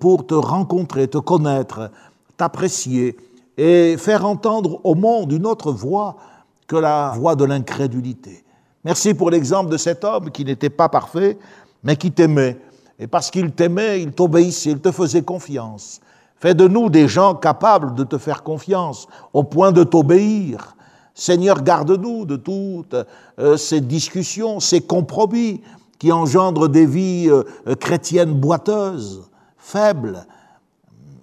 [0.00, 1.90] pour te rencontrer, te connaître,
[2.36, 3.16] t'apprécier
[3.56, 6.16] et faire entendre au monde une autre voix
[6.66, 8.44] que la voix de l'incrédulité.
[8.84, 11.38] Merci pour l'exemple de cet homme qui n'était pas parfait,
[11.82, 12.58] mais qui t'aimait.
[12.98, 16.00] Et parce qu'il t'aimait, il t'obéissait, il te faisait confiance.
[16.36, 20.76] Fais de nous des gens capables de te faire confiance, au point de t'obéir.
[21.14, 22.96] Seigneur, garde-nous de toutes
[23.38, 25.60] euh, ces discussions, ces compromis
[26.04, 29.26] qui engendrent des vies euh, chrétiennes boiteuses,
[29.56, 30.26] faibles,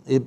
[0.08, 0.24] et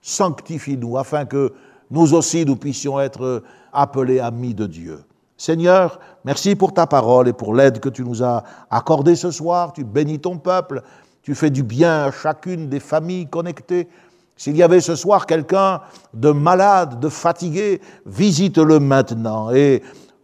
[0.00, 1.52] sanctifie-nous afin que
[1.88, 5.04] nous aussi nous puissions être appelés amis de Dieu.
[5.36, 8.42] Seigneur, merci pour ta parole et pour l'aide que tu nous as
[8.72, 9.72] accordée ce soir.
[9.72, 10.82] Tu bénis ton peuple,
[11.22, 13.88] tu fais du bien à chacune des familles connectées.
[14.36, 15.80] S'il y avait ce soir quelqu'un
[16.12, 19.52] de malade, de fatigué, visite-le maintenant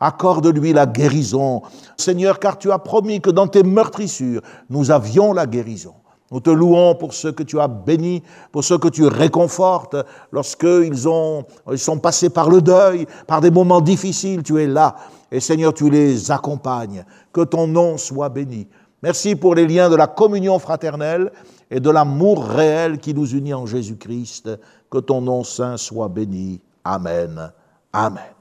[0.01, 1.63] accorde-lui la guérison.
[1.97, 5.95] Seigneur, car tu as promis que dans tes meurtrissures, nous avions la guérison.
[6.31, 8.23] Nous te louons pour ce que tu as béni,
[8.53, 9.97] pour ce que tu réconfortes
[10.31, 14.97] lorsqu'ils ont, ils sont passés par le deuil, par des moments difficiles, tu es là.
[15.33, 17.05] Et Seigneur, tu les accompagnes.
[17.33, 18.69] Que ton nom soit béni.
[19.03, 21.33] Merci pour les liens de la communion fraternelle
[21.71, 24.51] et de l'amour réel qui nous unit en Jésus-Christ.
[24.91, 26.61] Que ton nom saint soit béni.
[26.85, 27.53] Amen.
[27.93, 28.38] Amen.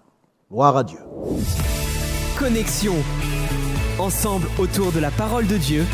[0.50, 1.00] Gloire à Dieu.
[2.40, 2.96] Connexion.
[4.00, 5.86] Ensemble autour de la parole de Dieu.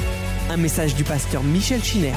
[0.52, 2.14] Un message du pasteur Michel Chiner.